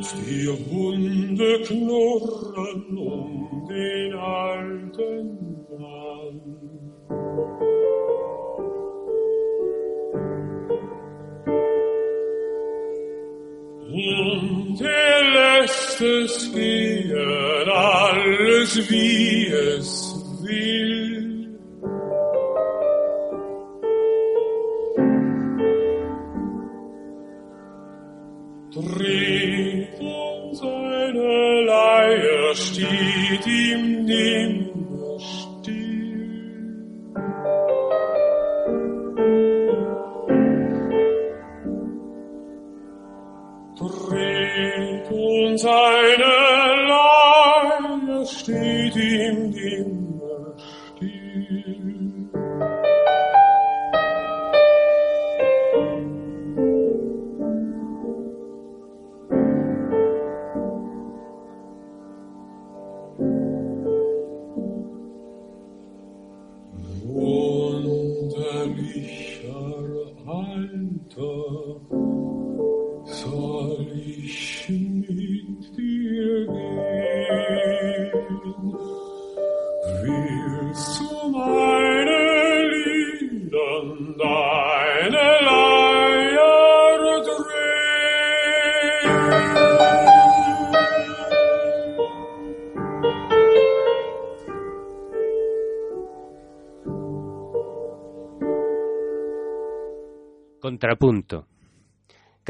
Und 0.02 0.16
die 0.28 0.48
Hunde 0.48 1.62
knurren 1.62 2.98
um 2.98 3.68
den 3.70 4.14
alten 4.16 5.68
Mann. 5.78 6.42
Und 13.94 14.82
er 14.82 15.62
lässt 15.62 16.02
es 16.02 16.52
gehen, 16.52 17.70
alles 17.70 18.90
wie 18.90 19.46
es 19.46 20.11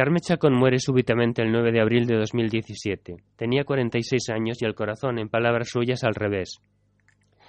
Carmen 0.01 0.19
Chacón 0.19 0.57
muere 0.57 0.79
súbitamente 0.79 1.43
el 1.43 1.51
9 1.51 1.71
de 1.71 1.79
abril 1.79 2.07
de 2.07 2.17
2017. 2.17 3.17
Tenía 3.35 3.63
46 3.63 4.31
años 4.31 4.59
y 4.59 4.65
el 4.65 4.73
corazón, 4.73 5.19
en 5.19 5.29
palabras 5.29 5.69
suyas, 5.69 6.03
al 6.03 6.15
revés. 6.15 6.59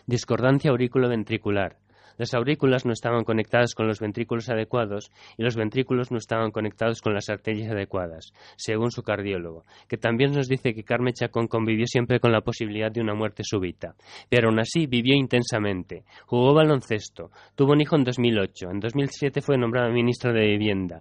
Discordancia 0.06 0.70
aurículo-ventricular. 0.70 1.78
Las 2.18 2.34
aurículas 2.34 2.84
no 2.84 2.92
estaban 2.92 3.24
conectadas 3.24 3.74
con 3.74 3.86
los 3.86 4.00
ventrículos 4.00 4.50
adecuados 4.50 5.10
y 5.38 5.44
los 5.44 5.56
ventrículos 5.56 6.10
no 6.10 6.18
estaban 6.18 6.50
conectados 6.50 7.00
con 7.00 7.14
las 7.14 7.30
arterias 7.30 7.70
adecuadas, 7.70 8.34
según 8.58 8.90
su 8.90 9.02
cardiólogo, 9.02 9.64
que 9.88 9.96
también 9.96 10.32
nos 10.32 10.46
dice 10.46 10.74
que 10.74 10.84
Carmen 10.84 11.14
Chacón 11.14 11.46
convivió 11.46 11.86
siempre 11.86 12.20
con 12.20 12.32
la 12.32 12.42
posibilidad 12.42 12.92
de 12.92 13.00
una 13.00 13.14
muerte 13.14 13.44
súbita. 13.46 13.94
Pero 14.28 14.50
aún 14.50 14.60
así 14.60 14.86
vivió 14.86 15.14
intensamente. 15.14 16.04
Jugó 16.26 16.52
baloncesto. 16.52 17.30
Tuvo 17.54 17.72
un 17.72 17.80
hijo 17.80 17.96
en 17.96 18.04
2008. 18.04 18.72
En 18.72 18.80
2007 18.80 19.40
fue 19.40 19.56
nombrada 19.56 19.88
ministra 19.88 20.34
de 20.34 20.48
Vivienda. 20.48 21.00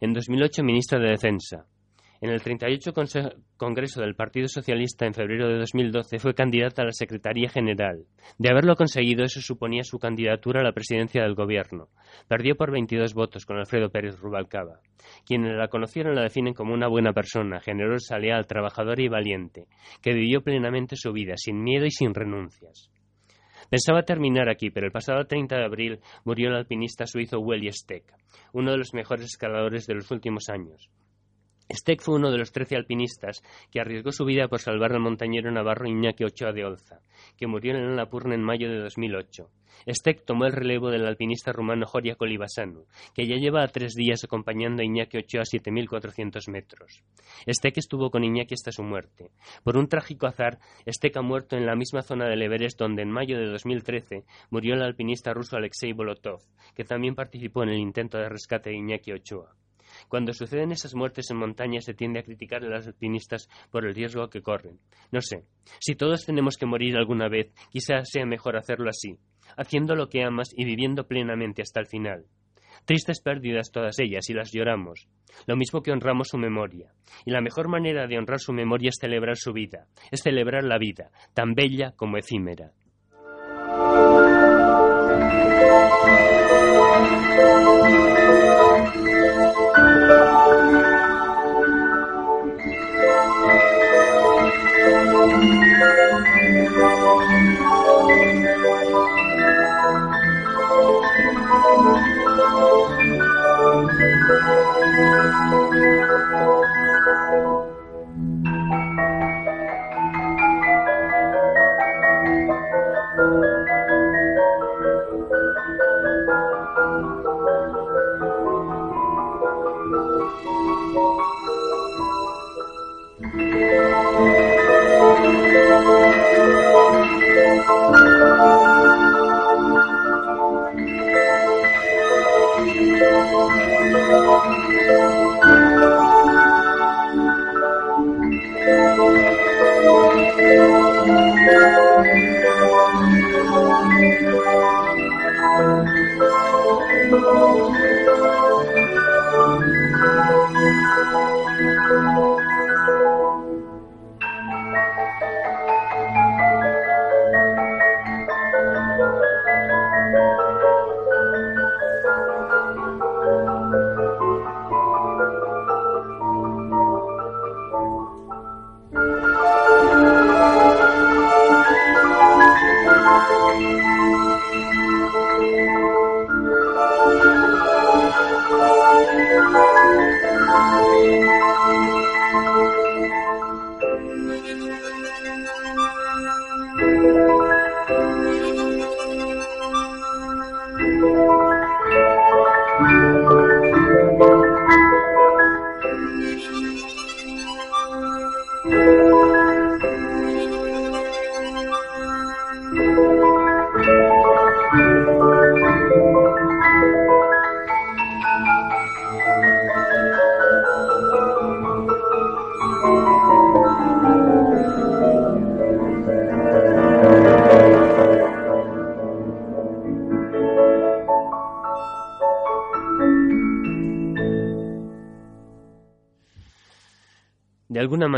En 0.00 0.12
2008 0.12 0.62
ministra 0.62 0.98
de 0.98 1.10
Defensa. 1.10 1.66
En 2.22 2.30
el 2.30 2.42
38 2.42 2.92
Conse- 2.92 3.34
Congreso 3.56 4.02
del 4.02 4.14
Partido 4.14 4.46
Socialista 4.46 5.06
en 5.06 5.14
febrero 5.14 5.48
de 5.48 5.58
2012 5.58 6.18
fue 6.18 6.34
candidata 6.34 6.82
a 6.82 6.84
la 6.86 6.92
Secretaría 6.92 7.48
General. 7.48 8.04
De 8.38 8.50
haberlo 8.50 8.76
conseguido, 8.76 9.24
eso 9.24 9.40
suponía 9.40 9.84
su 9.84 9.98
candidatura 9.98 10.60
a 10.60 10.64
la 10.64 10.72
presidencia 10.72 11.22
del 11.22 11.34
Gobierno. 11.34 11.88
Perdió 12.28 12.56
por 12.56 12.72
22 12.72 13.14
votos 13.14 13.46
con 13.46 13.56
Alfredo 13.58 13.88
Pérez 13.90 14.18
Rubalcaba. 14.20 14.80
Quienes 15.24 15.56
la 15.56 15.68
conocieron 15.68 16.14
la 16.14 16.22
definen 16.22 16.52
como 16.52 16.74
una 16.74 16.88
buena 16.88 17.14
persona, 17.14 17.58
generosa, 17.60 18.18
leal, 18.18 18.46
trabajadora 18.46 19.02
y 19.02 19.08
valiente, 19.08 19.66
que 20.02 20.12
vivió 20.12 20.42
plenamente 20.42 20.96
su 20.96 21.12
vida, 21.12 21.34
sin 21.36 21.62
miedo 21.62 21.86
y 21.86 21.90
sin 21.90 22.12
renuncias. 22.12 22.90
Pensaba 23.70 24.02
terminar 24.02 24.48
aquí, 24.48 24.70
pero 24.70 24.86
el 24.86 24.92
pasado 24.92 25.24
30 25.26 25.56
de 25.56 25.64
abril 25.64 26.00
murió 26.24 26.48
el 26.48 26.56
alpinista 26.56 27.06
suizo 27.06 27.38
Willy 27.38 27.72
Steck, 27.72 28.02
uno 28.52 28.72
de 28.72 28.78
los 28.78 28.92
mejores 28.94 29.26
escaladores 29.26 29.86
de 29.86 29.94
los 29.94 30.10
últimos 30.10 30.48
años. 30.48 30.90
Steck 31.72 32.02
fue 32.02 32.16
uno 32.16 32.32
de 32.32 32.38
los 32.38 32.50
trece 32.50 32.74
alpinistas 32.74 33.42
que 33.70 33.80
arriesgó 33.80 34.10
su 34.10 34.24
vida 34.24 34.48
por 34.48 34.60
salvar 34.60 34.92
al 34.92 35.00
montañero 35.00 35.52
navarro 35.52 35.86
Iñaki 35.86 36.24
Ochoa 36.24 36.52
de 36.52 36.64
Olza, 36.64 37.00
que 37.36 37.46
murió 37.46 37.76
en 37.76 37.84
Annapurna 37.84 38.34
en 38.34 38.42
mayo 38.42 38.68
de 38.68 38.78
2008. 38.80 39.48
Steck 39.88 40.24
tomó 40.24 40.46
el 40.46 40.52
relevo 40.52 40.90
del 40.90 41.06
alpinista 41.06 41.52
rumano 41.52 41.86
Joria 41.86 42.16
Kolibasanu, 42.16 42.86
que 43.14 43.26
ya 43.26 43.36
lleva 43.36 43.66
tres 43.68 43.94
días 43.94 44.24
acompañando 44.24 44.82
a 44.82 44.84
Iñaki 44.84 45.18
Ochoa 45.18 45.42
a 45.42 45.44
7.400 45.44 46.50
metros. 46.50 47.04
Steck 47.48 47.78
estuvo 47.78 48.10
con 48.10 48.24
Iñaki 48.24 48.54
hasta 48.54 48.72
su 48.72 48.82
muerte. 48.82 49.30
Por 49.62 49.76
un 49.76 49.88
trágico 49.88 50.26
azar, 50.26 50.58
Steck 50.88 51.16
ha 51.16 51.22
muerto 51.22 51.56
en 51.56 51.66
la 51.66 51.76
misma 51.76 52.02
zona 52.02 52.28
del 52.28 52.42
Everest 52.42 52.80
donde 52.80 53.02
en 53.02 53.12
mayo 53.12 53.38
de 53.38 53.46
2013 53.46 54.24
murió 54.50 54.74
el 54.74 54.82
alpinista 54.82 55.32
ruso 55.32 55.56
Alexei 55.56 55.92
Bolotov, 55.92 56.40
que 56.74 56.84
también 56.84 57.14
participó 57.14 57.62
en 57.62 57.70
el 57.70 57.78
intento 57.78 58.18
de 58.18 58.28
rescate 58.28 58.70
de 58.70 58.76
Iñaki 58.76 59.12
Ochoa. 59.12 59.54
Cuando 60.08 60.32
suceden 60.32 60.72
esas 60.72 60.94
muertes 60.94 61.30
en 61.30 61.38
montaña 61.38 61.80
se 61.80 61.94
tiende 61.94 62.20
a 62.20 62.22
criticar 62.22 62.64
a 62.64 62.68
los 62.68 62.86
alpinistas 62.86 63.48
por 63.70 63.86
el 63.86 63.94
riesgo 63.94 64.28
que 64.28 64.42
corren. 64.42 64.78
No 65.10 65.20
sé, 65.20 65.44
si 65.78 65.94
todos 65.94 66.24
tenemos 66.24 66.56
que 66.56 66.66
morir 66.66 66.96
alguna 66.96 67.28
vez, 67.28 67.52
quizás 67.70 68.08
sea 68.10 68.26
mejor 68.26 68.56
hacerlo 68.56 68.90
así, 68.90 69.18
haciendo 69.56 69.94
lo 69.94 70.08
que 70.08 70.22
amas 70.22 70.50
y 70.56 70.64
viviendo 70.64 71.06
plenamente 71.06 71.62
hasta 71.62 71.80
el 71.80 71.86
final. 71.86 72.24
Tristes 72.84 73.20
pérdidas 73.20 73.70
todas 73.72 73.98
ellas 73.98 74.28
y 74.30 74.34
las 74.34 74.52
lloramos, 74.52 75.08
lo 75.46 75.56
mismo 75.56 75.82
que 75.82 75.92
honramos 75.92 76.28
su 76.28 76.38
memoria. 76.38 76.92
Y 77.24 77.30
la 77.30 77.40
mejor 77.40 77.68
manera 77.68 78.06
de 78.06 78.18
honrar 78.18 78.40
su 78.40 78.52
memoria 78.52 78.88
es 78.88 78.98
celebrar 79.00 79.36
su 79.36 79.52
vida, 79.52 79.86
es 80.10 80.22
celebrar 80.22 80.64
la 80.64 80.78
vida, 80.78 81.10
tan 81.34 81.54
bella 81.54 81.92
como 81.96 82.16
efímera. 82.16 82.72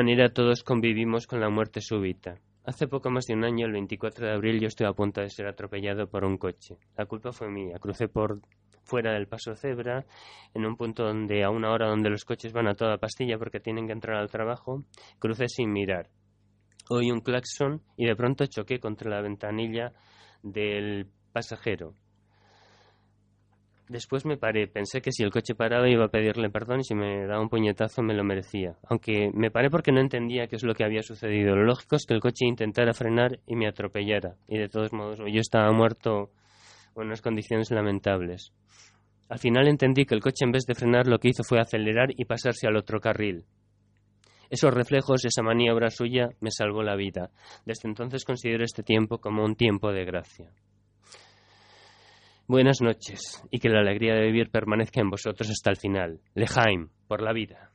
Manera 0.03 0.31
todos 0.31 0.65
convivimos 0.65 1.29
con 1.29 1.39
la 1.39 1.49
muerte 1.49 1.81
súbita. 1.81 2.35
Hace 2.65 2.89
poco 2.89 3.09
más 3.09 3.25
de 3.27 3.35
un 3.35 3.45
año, 3.45 3.67
el 3.67 3.73
24 3.73 4.27
de 4.27 4.33
abril, 4.33 4.61
yo 4.61 4.67
estuve 4.67 4.89
a 4.89 4.93
punto 4.93 5.21
de 5.21 5.31
ser 5.31 5.47
atropellado 5.47 6.09
por 6.09 6.25
un 6.25 6.39
coche. 6.39 6.77
La 6.97 7.07
culpa 7.07 7.31
fue 7.31 7.49
mía. 7.49 7.79
Crucé 7.79 8.09
por 8.09 8.41
fuera 8.83 9.13
del 9.13 9.29
paso 9.29 9.55
cebra, 9.55 10.05
en 10.55 10.67
un 10.67 10.77
punto 10.77 11.05
donde 11.05 11.45
a 11.45 11.51
una 11.51 11.71
hora 11.71 11.89
donde 11.89 12.11
los 12.11 12.25
coches 12.25 12.53
van 12.53 12.67
a 12.67 12.75
toda 12.75 12.99
pastilla 12.99 13.39
porque 13.39 13.61
tienen 13.61 13.87
que 13.87 13.93
entrar 13.93 14.17
al 14.17 14.29
trabajo, 14.29 14.83
crucé 15.21 15.47
sin 15.47 15.71
mirar. 15.71 16.11
Oí 16.91 17.13
un 17.13 17.21
claxon 17.21 17.81
y 17.97 18.07
de 18.07 18.17
pronto 18.17 18.45
choqué 18.47 18.81
contra 18.81 19.09
la 19.09 19.21
ventanilla 19.21 19.93
del 20.43 21.07
pasajero. 21.33 21.95
Después 23.93 24.25
me 24.25 24.39
paré, 24.39 24.69
pensé 24.69 25.03
que 25.03 25.13
si 25.13 25.23
el 25.23 25.31
coche 25.31 25.55
paraba 25.55 25.87
iba 25.87 26.07
a 26.07 26.09
pedirle 26.09 26.49
perdón 26.49 26.81
y 26.81 26.85
si 26.85 26.95
me 26.95 27.27
daba 27.27 27.43
un 27.43 27.51
puñetazo 27.51 28.03
me 28.03 28.15
lo 28.15 28.25
merecía. 28.25 28.75
Aunque 28.89 29.31
me 29.35 29.51
paré 29.51 29.69
porque 29.69 29.93
no 29.93 30.01
entendía 30.01 30.47
qué 30.47 30.57
es 30.57 30.63
lo 30.63 30.73
que 30.73 30.83
había 30.83 31.03
sucedido. 31.03 31.55
Lo 31.55 31.65
lógico 31.65 31.97
es 31.97 32.07
que 32.07 32.15
el 32.15 32.21
coche 32.21 32.47
intentara 32.47 32.95
frenar 32.95 33.39
y 33.47 33.55
me 33.55 33.69
atropellara. 33.69 34.37
Y 34.49 34.57
de 34.57 34.71
todos 34.71 34.95
modos, 34.95 35.19
yo 35.19 35.41
estaba 35.41 35.71
muerto 35.73 36.31
en 36.97 37.03
unas 37.03 37.21
condiciones 37.21 37.71
lamentables. 37.71 38.55
Al 39.29 39.39
final 39.39 39.69
entendí 39.69 40.07
que 40.07 40.15
el 40.15 40.23
coche 40.23 40.47
en 40.47 40.53
vez 40.53 40.65
de 40.65 40.75
frenar 40.75 41.07
lo 41.07 41.19
que 41.19 41.29
hizo 41.29 41.45
fue 41.45 41.61
acelerar 41.61 42.13
y 42.17 42.25
pasarse 42.25 42.67
al 42.67 42.79
otro 42.79 42.99
carril. 42.99 43.45
Esos 44.49 44.73
reflejos, 44.73 45.23
esa 45.27 45.43
maniobra 45.43 45.91
suya, 45.91 46.31
me 46.41 46.51
salvó 46.51 46.83
la 46.83 46.97
vida. 46.97 47.29
Desde 47.67 47.91
entonces 47.91 48.25
considero 48.25 48.65
este 48.65 48.83
tiempo 48.83 49.19
como 49.19 49.45
un 49.45 49.55
tiempo 49.55 49.93
de 49.93 50.07
gracia. 50.07 50.51
Buenas 52.49 52.81
noches 52.83 53.43
y 53.51 53.59
que 53.61 53.69
la 53.69 53.81
alegría 53.81 54.15
de 54.15 54.27
vivir 54.27 54.51
permanezca 54.51 55.01
en 55.01 55.11
vosotros 55.11 55.49
hasta 55.49 55.71
el 55.71 55.77
final. 55.77 56.21
Lejaim, 56.35 56.89
por 57.07 57.23
la 57.23 57.33
vida. 57.33 57.72